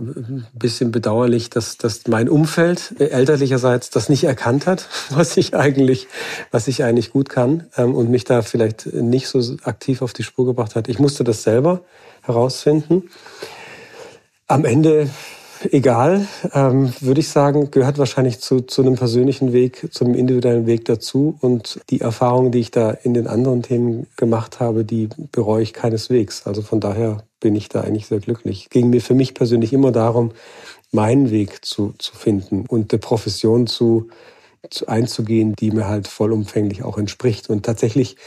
bisschen 0.54 0.92
bedauerlich, 0.92 1.50
dass, 1.50 1.78
dass 1.78 2.08
mein 2.08 2.30
Umfeld 2.30 2.94
äh, 3.00 3.06
elterlicherseits 3.08 3.90
das 3.90 4.10
nicht 4.10 4.26
erkannt 4.26 4.68
hat, 4.68 4.88
was 5.10 5.38
ich 5.38 5.56
eigentlich, 5.56 6.08
was 6.52 6.68
ich 6.68 6.84
eigentlich 6.84 7.12
gut 7.12 7.30
kann 7.30 7.66
ähm, 7.76 7.96
und 7.96 8.12
mich 8.12 8.24
da 8.24 8.44
vielleicht 8.44 8.86
nicht 8.94 9.28
so 9.30 9.40
aktiv 9.64 10.04
auf 10.04 10.14
die 10.14 10.24
Spur 10.24 10.46
gebracht 10.46 10.76
hat. 10.76 10.88
Ich 10.88 11.00
musste 11.00 11.24
das 11.24 11.42
selber 11.42 11.82
herausfinden. 12.22 13.10
Am 14.48 14.66
Ende 14.66 15.10
egal, 15.72 16.28
ähm, 16.54 16.94
würde 17.00 17.20
ich 17.20 17.30
sagen, 17.30 17.72
gehört 17.72 17.98
wahrscheinlich 17.98 18.40
zu, 18.40 18.62
zu 18.62 18.82
einem 18.82 18.96
persönlichen 18.96 19.54
Weg, 19.54 19.88
zu 19.92 20.06
einem 20.06 20.16
individuellen 20.16 20.66
Weg 20.66 20.86
dazu. 20.86 21.38
Und 21.42 21.80
die 21.90 22.02
Erfahrungen, 22.02 22.52
die 22.52 22.60
ich 22.60 22.72
da 22.72 22.92
in 22.92 23.14
den 23.14 23.28
anderen 23.28 23.64
Themen 23.64 24.08
gemacht 24.16 24.60
habe, 24.60 24.86
die 24.86 25.10
bereue 25.32 25.64
ich 25.64 25.74
keineswegs. 25.74 26.46
Also 26.46 26.62
von 26.62 26.80
daher 26.80 27.24
bin 27.40 27.56
ich 27.56 27.70
da 27.70 27.82
eigentlich 27.82 28.08
sehr 28.08 28.20
glücklich. 28.20 28.70
Ging 28.70 28.90
mir 28.90 29.02
für 29.02 29.14
mich 29.14 29.34
persönlich 29.34 29.74
immer 29.74 29.92
darum, 29.92 30.32
meinen 30.92 31.32
Weg 31.32 31.66
zu, 31.66 31.94
zu 31.98 32.16
finden 32.16 32.66
und 32.68 32.92
eine 32.92 33.00
Profession 33.00 33.68
zu 33.68 34.08
einzugehen, 34.88 35.56
die 35.56 35.72
mir 35.72 35.88
halt 35.88 36.08
vollumfänglich 36.08 36.84
auch 36.84 36.98
entspricht. 36.98 37.50
Und 37.50 37.66
tatsächlich 37.66 38.18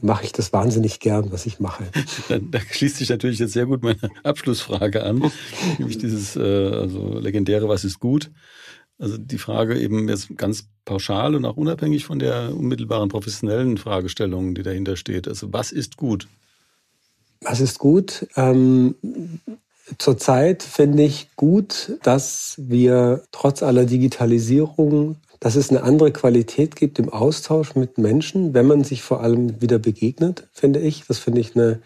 mache 0.00 0.24
ich 0.24 0.32
das 0.32 0.52
wahnsinnig 0.52 1.00
gern, 1.00 1.32
was 1.32 1.46
ich 1.46 1.60
mache. 1.60 1.84
Da, 2.28 2.38
da 2.38 2.60
schließt 2.60 2.96
sich 2.96 3.08
natürlich 3.08 3.38
jetzt 3.38 3.52
sehr 3.52 3.66
gut 3.66 3.82
meine 3.82 4.10
Abschlussfrage 4.22 5.02
an, 5.04 5.30
nämlich 5.78 5.98
dieses 5.98 6.36
äh, 6.36 6.40
also 6.40 7.18
legendäre 7.18 7.68
Was 7.68 7.84
ist 7.84 8.00
gut? 8.00 8.30
Also 8.98 9.18
die 9.18 9.38
Frage 9.38 9.78
eben 9.78 10.08
jetzt 10.08 10.36
ganz 10.36 10.68
pauschal 10.84 11.34
und 11.34 11.44
auch 11.44 11.56
unabhängig 11.56 12.04
von 12.04 12.18
der 12.18 12.54
unmittelbaren 12.54 13.08
professionellen 13.08 13.78
Fragestellung, 13.78 14.54
die 14.54 14.62
dahinter 14.62 14.96
steht. 14.96 15.26
Also 15.26 15.52
was 15.52 15.72
ist 15.72 15.96
gut? 15.96 16.28
Was 17.40 17.60
ist 17.60 17.78
gut? 17.78 18.28
Ähm, 18.36 18.94
Zurzeit 19.98 20.62
finde 20.62 21.02
ich 21.02 21.34
gut, 21.36 21.98
dass 22.02 22.54
wir 22.56 23.24
trotz 23.32 23.62
aller 23.62 23.84
Digitalisierung 23.84 25.16
dass 25.42 25.56
es 25.56 25.70
eine 25.70 25.82
andere 25.82 26.12
Qualität 26.12 26.76
gibt 26.76 27.00
im 27.00 27.08
Austausch 27.08 27.74
mit 27.74 27.98
Menschen, 27.98 28.54
wenn 28.54 28.64
man 28.64 28.84
sich 28.84 29.02
vor 29.02 29.22
allem 29.22 29.60
wieder 29.60 29.80
begegnet, 29.80 30.46
finde 30.52 30.78
ich. 30.78 31.02
Das 31.08 31.18
finde 31.18 31.40
ich 31.40 31.56
eine, 31.56 31.82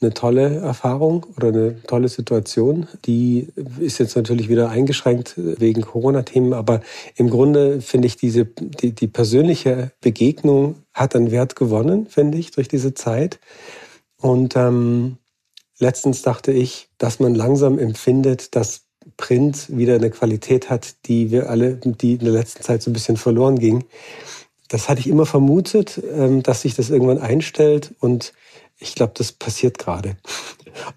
eine 0.00 0.12
tolle 0.12 0.56
Erfahrung 0.56 1.24
oder 1.36 1.48
eine 1.48 1.80
tolle 1.84 2.08
Situation. 2.08 2.88
Die 3.04 3.46
ist 3.78 3.98
jetzt 3.98 4.16
natürlich 4.16 4.48
wieder 4.48 4.70
eingeschränkt 4.70 5.34
wegen 5.36 5.82
Corona-Themen, 5.82 6.52
aber 6.52 6.80
im 7.14 7.30
Grunde 7.30 7.80
finde 7.80 8.08
ich 8.08 8.16
diese, 8.16 8.44
die, 8.44 8.90
die 8.90 9.06
persönliche 9.06 9.92
Begegnung 10.00 10.74
hat 10.92 11.14
an 11.14 11.30
Wert 11.30 11.54
gewonnen, 11.54 12.08
finde 12.08 12.38
ich, 12.38 12.50
durch 12.50 12.66
diese 12.66 12.92
Zeit. 12.92 13.38
Und 14.20 14.56
ähm, 14.56 15.18
letztens 15.78 16.22
dachte 16.22 16.50
ich, 16.50 16.88
dass 16.98 17.20
man 17.20 17.36
langsam 17.36 17.78
empfindet, 17.78 18.56
dass 18.56 18.89
Print 19.16 19.76
wieder 19.76 19.94
eine 19.94 20.10
Qualität 20.10 20.70
hat, 20.70 21.06
die 21.06 21.30
wir 21.30 21.50
alle, 21.50 21.76
die 21.76 22.14
in 22.14 22.24
der 22.24 22.32
letzten 22.32 22.62
Zeit 22.62 22.82
so 22.82 22.90
ein 22.90 22.94
bisschen 22.94 23.16
verloren 23.16 23.58
ging. 23.58 23.84
Das 24.68 24.88
hatte 24.88 25.00
ich 25.00 25.08
immer 25.08 25.26
vermutet, 25.26 26.00
ähm, 26.12 26.42
dass 26.42 26.62
sich 26.62 26.74
das 26.74 26.90
irgendwann 26.90 27.18
einstellt 27.18 27.94
und 27.98 28.32
ich 28.78 28.94
glaube, 28.94 29.12
das 29.14 29.32
passiert 29.32 29.78
gerade. 29.78 30.16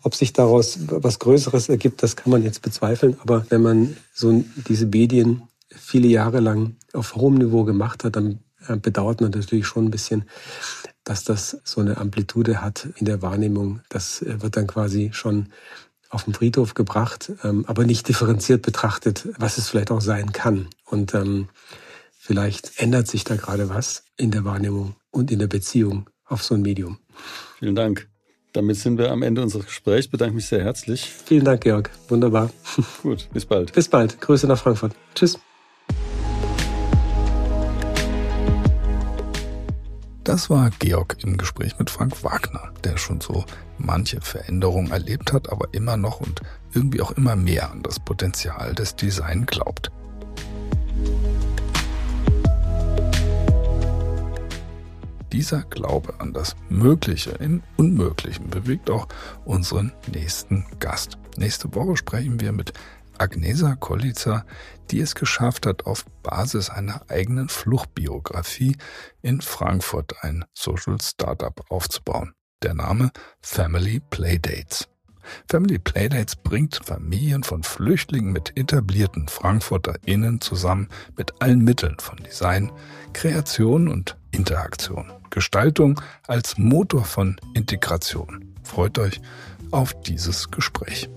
Ob 0.03 0.15
sich 0.15 0.31
daraus 0.31 0.79
was 0.87 1.19
Größeres 1.19 1.69
ergibt, 1.69 2.01
das 2.01 2.15
kann 2.15 2.31
man 2.31 2.43
jetzt 2.43 2.61
bezweifeln. 2.61 3.17
Aber 3.21 3.45
wenn 3.49 3.61
man 3.61 3.97
so 4.13 4.43
diese 4.67 4.85
Medien 4.85 5.43
viele 5.69 6.07
Jahre 6.07 6.39
lang 6.39 6.77
auf 6.93 7.15
hohem 7.15 7.35
Niveau 7.35 7.65
gemacht 7.65 8.03
hat, 8.03 8.15
dann 8.15 8.39
äh, 8.67 8.77
bedauert 8.77 9.21
man 9.21 9.31
natürlich 9.31 9.67
schon 9.67 9.85
ein 9.85 9.91
bisschen, 9.91 10.23
dass 11.03 11.23
das 11.23 11.57
so 11.63 11.81
eine 11.81 11.97
Amplitude 11.97 12.61
hat 12.61 12.87
in 12.95 13.05
der 13.05 13.21
Wahrnehmung. 13.21 13.81
Das 13.89 14.21
äh, 14.21 14.41
wird 14.41 14.55
dann 14.55 14.67
quasi 14.67 15.09
schon 15.11 15.49
auf 16.13 16.25
den 16.25 16.33
Friedhof 16.33 16.73
gebracht, 16.73 17.31
ähm, 17.43 17.65
aber 17.67 17.85
nicht 17.85 18.07
differenziert 18.07 18.61
betrachtet, 18.61 19.27
was 19.37 19.57
es 19.57 19.69
vielleicht 19.69 19.91
auch 19.91 20.01
sein 20.01 20.31
kann. 20.31 20.67
Und 20.85 21.13
ähm, 21.13 21.49
vielleicht 22.17 22.79
ändert 22.79 23.07
sich 23.07 23.23
da 23.23 23.35
gerade 23.35 23.69
was 23.69 24.03
in 24.17 24.31
der 24.31 24.45
Wahrnehmung 24.45 24.95
und 25.11 25.31
in 25.31 25.39
der 25.39 25.47
Beziehung 25.47 26.09
auf 26.25 26.43
so 26.43 26.55
ein 26.55 26.61
Medium. 26.61 26.99
Vielen 27.59 27.75
Dank. 27.75 28.07
Damit 28.53 28.77
sind 28.77 28.99
wir 28.99 29.11
am 29.11 29.23
Ende 29.23 29.41
unseres 29.41 29.65
Gesprächs. 29.65 30.05
Ich 30.05 30.11
bedanke 30.11 30.35
mich 30.35 30.45
sehr 30.45 30.63
herzlich. 30.63 31.09
Vielen 31.25 31.43
Dank, 31.43 31.61
Georg. 31.61 31.89
Wunderbar. 32.07 32.51
Gut, 33.01 33.27
bis 33.33 33.45
bald. 33.45 33.73
Bis 33.73 33.89
bald. 33.89 34.21
Grüße 34.21 34.47
nach 34.47 34.59
Frankfurt. 34.59 34.93
Tschüss. 35.15 35.39
Das 40.23 40.49
war 40.49 40.69
Georg 40.79 41.17
im 41.21 41.35
Gespräch 41.35 41.77
mit 41.79 41.89
Frank 41.89 42.23
Wagner, 42.23 42.71
der 42.85 42.95
schon 42.95 43.19
so 43.19 43.43
manche 43.77 44.21
Veränderung 44.21 44.89
erlebt 44.89 45.33
hat, 45.33 45.51
aber 45.51 45.73
immer 45.73 45.97
noch 45.97 46.21
und 46.21 46.39
irgendwie 46.73 47.01
auch 47.01 47.11
immer 47.11 47.35
mehr 47.35 47.69
an 47.69 47.83
das 47.83 47.99
Potenzial 47.99 48.73
des 48.73 48.95
Design 48.95 49.45
glaubt. 49.45 49.91
Dieser 55.33 55.63
Glaube 55.63 56.13
an 56.19 56.31
das 56.31 56.55
Mögliche 56.69 57.31
im 57.31 57.61
Unmöglichen 57.75 58.49
bewegt 58.49 58.89
auch 58.89 59.09
unseren 59.43 59.91
nächsten 60.13 60.65
Gast. 60.79 61.17
Nächste 61.35 61.75
Woche 61.75 61.97
sprechen 61.97 62.39
wir 62.39 62.53
mit 62.53 62.71
Agnesa 63.17 63.75
Kollizer, 63.75 64.45
die 64.91 64.99
es 64.99 65.15
geschafft 65.15 65.65
hat, 65.65 65.85
auf 65.85 66.05
Basis 66.23 66.69
einer 66.69 67.09
eigenen 67.09 67.49
Fluchtbiografie 67.49 68.77
in 69.21 69.41
Frankfurt 69.41 70.23
ein 70.23 70.45
Social 70.53 70.97
Startup 71.01 71.59
aufzubauen. 71.69 72.33
Der 72.61 72.73
Name 72.73 73.11
Family 73.41 73.99
Playdates. 74.09 74.87
Family 75.49 75.79
Playdates 75.79 76.35
bringt 76.35 76.79
Familien 76.83 77.43
von 77.43 77.63
Flüchtlingen 77.63 78.31
mit 78.31 78.57
etablierten 78.57 79.27
FrankfurterInnen 79.27 80.41
zusammen 80.41 80.89
mit 81.17 81.41
allen 81.41 81.63
Mitteln 81.63 81.97
von 81.99 82.17
Design, 82.17 82.71
Kreation 83.13 83.87
und 83.87 84.17
Interaktion. 84.31 85.11
Gestaltung 85.29 85.99
als 86.27 86.57
Motor 86.57 87.05
von 87.05 87.39
Integration. 87.53 88.53
Freut 88.63 88.97
euch 88.99 89.21
auf 89.71 89.99
dieses 90.03 90.51
Gespräch. 90.51 91.09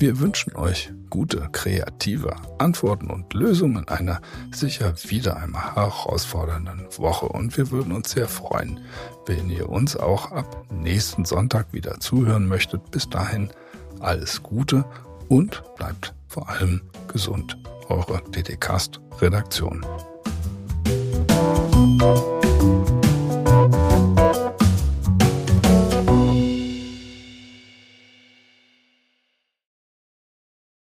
Wir 0.00 0.18
wünschen 0.18 0.56
euch 0.56 0.90
gute, 1.10 1.50
kreative 1.52 2.34
Antworten 2.56 3.10
und 3.10 3.34
Lösungen 3.34 3.86
einer 3.86 4.22
sicher 4.50 4.94
wieder 5.08 5.36
einmal 5.36 5.74
herausfordernden 5.74 6.86
Woche. 6.96 7.26
Und 7.26 7.54
wir 7.58 7.70
würden 7.70 7.92
uns 7.92 8.12
sehr 8.12 8.26
freuen, 8.26 8.80
wenn 9.26 9.50
ihr 9.50 9.68
uns 9.68 9.98
auch 9.98 10.32
ab 10.32 10.64
nächsten 10.72 11.26
Sonntag 11.26 11.74
wieder 11.74 12.00
zuhören 12.00 12.48
möchtet. 12.48 12.90
Bis 12.90 13.10
dahin 13.10 13.50
alles 13.98 14.42
Gute 14.42 14.86
und 15.28 15.62
bleibt 15.76 16.14
vor 16.28 16.48
allem 16.48 16.80
gesund. 17.06 17.58
Eure 17.90 18.22
DDcast 18.30 19.02
Redaktion. 19.20 19.84